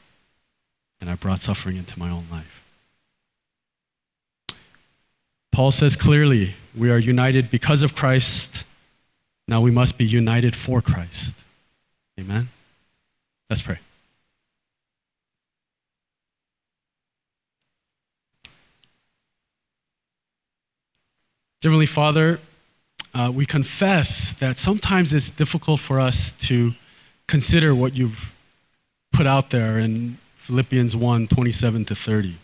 and 1.00 1.10
I 1.10 1.16
brought 1.16 1.40
suffering 1.40 1.78
into 1.78 1.98
my 1.98 2.10
own 2.10 2.26
life. 2.32 2.64
Paul 5.52 5.72
says 5.72 5.96
clearly, 5.96 6.56
we 6.76 6.92
are 6.92 6.98
united 6.98 7.50
because 7.50 7.84
of 7.84 7.96
Christ. 7.96 8.66
Now 9.48 9.62
we 9.62 9.72
must 9.72 9.98
be 9.98 10.04
united 10.04 10.56
for 10.56 10.82
Christ. 10.82 11.34
Amen? 12.20 12.50
Let's 13.50 13.62
pray. 13.62 13.78
Heavenly 21.62 21.86
Father, 21.86 22.40
uh, 23.16 23.32
we 23.32 23.46
confess 23.46 24.34
that 24.40 24.60
sometimes 24.60 25.14
it's 25.14 25.30
difficult 25.30 25.80
for 25.80 26.02
us 26.02 26.34
to 26.42 26.74
consider 27.28 27.74
what 27.74 27.96
you've 27.96 28.34
put 29.14 29.26
out 29.26 29.50
there 29.52 29.80
in 29.80 30.18
Philippians 30.40 30.96
1 30.96 31.28
27 31.30 31.86
to 31.86 31.96
30. 31.96 32.36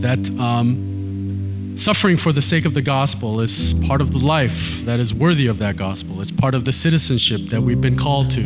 That 0.00 0.30
um, 0.38 1.74
suffering 1.76 2.16
for 2.16 2.32
the 2.32 2.40
sake 2.40 2.64
of 2.64 2.72
the 2.72 2.82
gospel 2.82 3.40
is 3.40 3.74
part 3.86 4.00
of 4.00 4.12
the 4.12 4.18
life 4.18 4.80
that 4.84 5.00
is 5.00 5.12
worthy 5.12 5.48
of 5.48 5.58
that 5.58 5.76
gospel. 5.76 6.20
It's 6.20 6.30
part 6.30 6.54
of 6.54 6.64
the 6.64 6.72
citizenship 6.72 7.48
that 7.48 7.60
we've 7.60 7.80
been 7.80 7.98
called 7.98 8.30
to. 8.30 8.44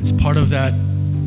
It's 0.00 0.12
part 0.12 0.36
of 0.36 0.50
that 0.50 0.72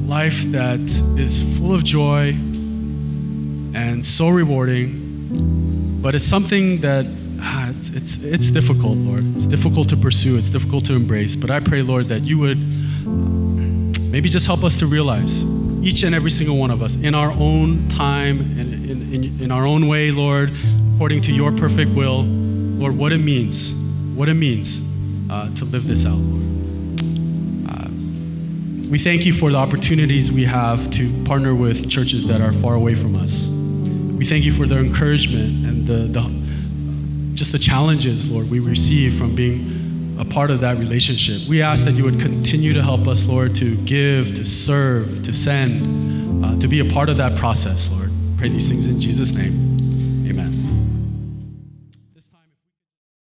life 0.07 0.41
that 0.51 0.79
is 1.19 1.43
full 1.57 1.75
of 1.75 1.83
joy 1.83 2.29
and 2.29 4.05
so 4.05 4.29
rewarding, 4.29 5.99
but 6.01 6.15
it's 6.15 6.25
something 6.25 6.79
that 6.79 7.05
ah, 7.39 7.69
it's, 7.69 7.89
it's, 7.89 8.17
it's 8.17 8.51
difficult, 8.51 8.97
Lord. 8.97 9.35
It's 9.35 9.45
difficult 9.45 9.89
to 9.89 9.97
pursue, 9.97 10.37
it's 10.37 10.49
difficult 10.49 10.85
to 10.85 10.93
embrace. 10.93 11.35
But 11.35 11.49
I 11.51 11.59
pray, 11.59 11.81
Lord, 11.81 12.05
that 12.05 12.21
you 12.21 12.37
would 12.39 12.57
maybe 14.11 14.29
just 14.29 14.47
help 14.47 14.63
us 14.63 14.77
to 14.77 14.87
realize, 14.87 15.43
each 15.83 16.03
and 16.03 16.15
every 16.15 16.31
single 16.31 16.57
one 16.57 16.71
of 16.71 16.81
us, 16.81 16.95
in 16.95 17.13
our 17.13 17.31
own 17.31 17.87
time, 17.89 18.39
and 18.59 18.89
in, 18.89 19.13
in, 19.13 19.41
in 19.41 19.51
our 19.51 19.65
own 19.65 19.87
way, 19.87 20.11
Lord, 20.11 20.51
according 20.95 21.21
to 21.23 21.31
your 21.31 21.51
perfect 21.51 21.91
will, 21.91 22.23
Lord, 22.23 22.97
what 22.97 23.11
it 23.11 23.19
means, 23.19 23.73
what 24.15 24.29
it 24.29 24.35
means 24.35 24.81
uh, 25.29 25.53
to 25.55 25.65
live 25.65 25.87
this 25.87 26.05
out, 26.05 26.17
Lord. 26.17 26.43
Uh, 27.69 27.89
we 28.89 28.97
thank 28.97 29.25
you 29.25 29.33
for 29.33 29.51
the 29.51 29.57
opportunities 29.57 30.31
we 30.31 30.45
have 30.45 30.89
to 30.91 31.11
partner 31.25 31.53
with 31.53 31.89
churches 31.89 32.25
that 32.27 32.41
are 32.41 32.53
far 32.53 32.75
away 32.75 32.95
from 32.95 33.15
us. 33.15 33.47
We 34.17 34.25
thank 34.25 34.45
you 34.45 34.53
for 34.53 34.65
their 34.65 34.79
encouragement 34.79 35.65
and 35.65 35.85
the, 35.85 36.07
the 36.07 36.44
just 37.35 37.51
the 37.51 37.59
challenges, 37.59 38.31
Lord, 38.31 38.49
we 38.49 38.59
receive 38.59 39.17
from 39.17 39.35
being 39.35 40.17
a 40.17 40.23
part 40.23 40.49
of 40.49 40.61
that 40.61 40.77
relationship. 40.77 41.47
We 41.47 41.61
ask 41.61 41.83
that 41.83 41.95
you 41.95 42.05
would 42.05 42.19
continue 42.19 42.73
to 42.73 42.81
help 42.81 43.07
us, 43.07 43.25
Lord, 43.25 43.53
to 43.57 43.75
give, 43.83 44.33
to 44.35 44.45
serve, 44.45 45.23
to 45.25 45.33
send, 45.33 46.45
uh, 46.45 46.57
to 46.59 46.67
be 46.67 46.79
a 46.79 46.85
part 46.85 47.09
of 47.09 47.17
that 47.17 47.37
process, 47.37 47.89
Lord. 47.91 48.09
Pray 48.37 48.47
these 48.47 48.69
things 48.69 48.85
in 48.85 49.01
Jesus' 49.01 49.33
name. 49.33 49.74